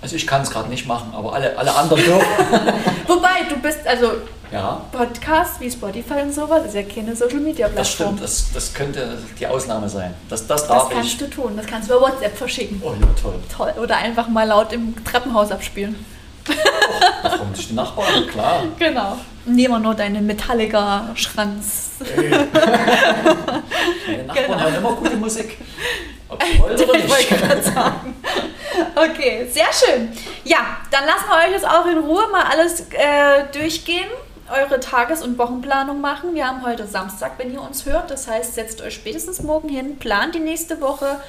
[0.03, 2.27] Also ich kann es gerade nicht machen, aber alle, alle anderen dürfen.
[3.07, 4.13] Wobei, du bist, also
[4.51, 8.17] ja, Podcasts wie Spotify und sowas, ist ja keine Social Media das Plattform.
[8.17, 8.23] stimmt.
[8.25, 10.15] Das, das könnte die Ausnahme sein.
[10.29, 11.19] Das, das Das darf kannst ich.
[11.19, 12.81] du tun, das kannst du über WhatsApp verschicken.
[12.85, 13.35] Oh ja, toll.
[13.55, 13.75] Toll.
[13.83, 15.95] Oder einfach mal laut im Treppenhaus abspielen.
[17.23, 18.63] Da freuen sich die Nachbarn, klar.
[18.79, 19.19] Genau.
[19.45, 21.91] Nehmen wir nur deinen Metallica-Schranz.
[22.17, 22.31] Ey.
[22.31, 24.61] Meine Nachbarn Genau.
[24.61, 25.59] hören immer gute Musik.
[26.29, 27.41] Ob sie wollen oder Ich wollte nicht.
[27.43, 28.15] gerade sagen.
[28.95, 30.13] Okay, sehr schön.
[30.45, 34.09] Ja, dann lassen wir euch jetzt auch in Ruhe mal alles äh, durchgehen,
[34.51, 36.35] eure Tages- und Wochenplanung machen.
[36.35, 38.11] Wir haben heute Samstag, wenn ihr uns hört.
[38.11, 41.21] Das heißt, setzt euch spätestens morgen hin, plant die nächste Woche,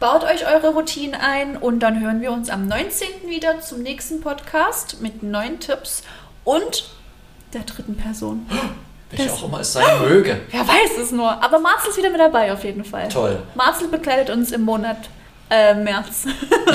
[0.00, 3.08] baut euch eure Routinen ein und dann hören wir uns am 19.
[3.26, 6.02] wieder zum nächsten Podcast mit neuen Tipps
[6.44, 6.88] und
[7.52, 8.46] der dritten Person.
[9.10, 10.40] Welche auch immer es sein möge.
[10.50, 11.42] Wer weiß es nur.
[11.42, 13.08] Aber Marzel ist wieder mit dabei auf jeden Fall.
[13.08, 13.42] Toll.
[13.54, 15.08] Marzel begleitet uns im Monat
[15.50, 16.26] äh, März.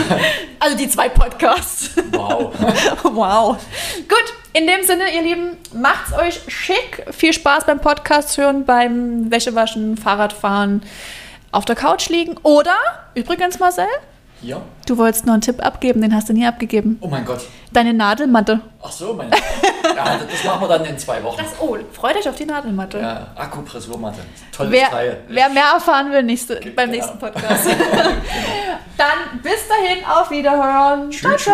[0.59, 1.91] also die zwei Podcasts.
[2.11, 2.53] Wow.
[3.03, 3.57] wow.
[4.07, 7.05] Gut, in dem Sinne, ihr Lieben, macht's euch schick.
[7.11, 10.83] Viel Spaß beim Podcast hören, beim Wäschewaschen, Fahrradfahren,
[11.51, 12.37] auf der Couch liegen.
[12.43, 12.75] Oder,
[13.15, 13.87] übrigens Marcel,
[14.43, 14.61] Hier.
[14.87, 16.97] du wolltest noch einen Tipp abgeben, den hast du nie abgegeben.
[17.01, 17.41] Oh mein Gott.
[17.71, 18.59] Deine Nadelmatte.
[18.83, 19.29] Ach so, mein.
[19.95, 21.37] Ja, das machen wir dann in zwei Wochen.
[21.37, 22.99] Das, oh, freut euch auf die Nadelmatte.
[22.99, 24.19] Ja, Akupressurmatte.
[24.51, 25.21] Tolles Wer, Teil.
[25.29, 26.91] wer mehr erfahren will, nächste, beim Genau.
[26.91, 27.67] nächsten Podcast.
[28.97, 31.09] Dann bis dahin, auf Wiederhören.
[31.09, 31.43] Tschüss.
[31.43, 31.53] tschüss.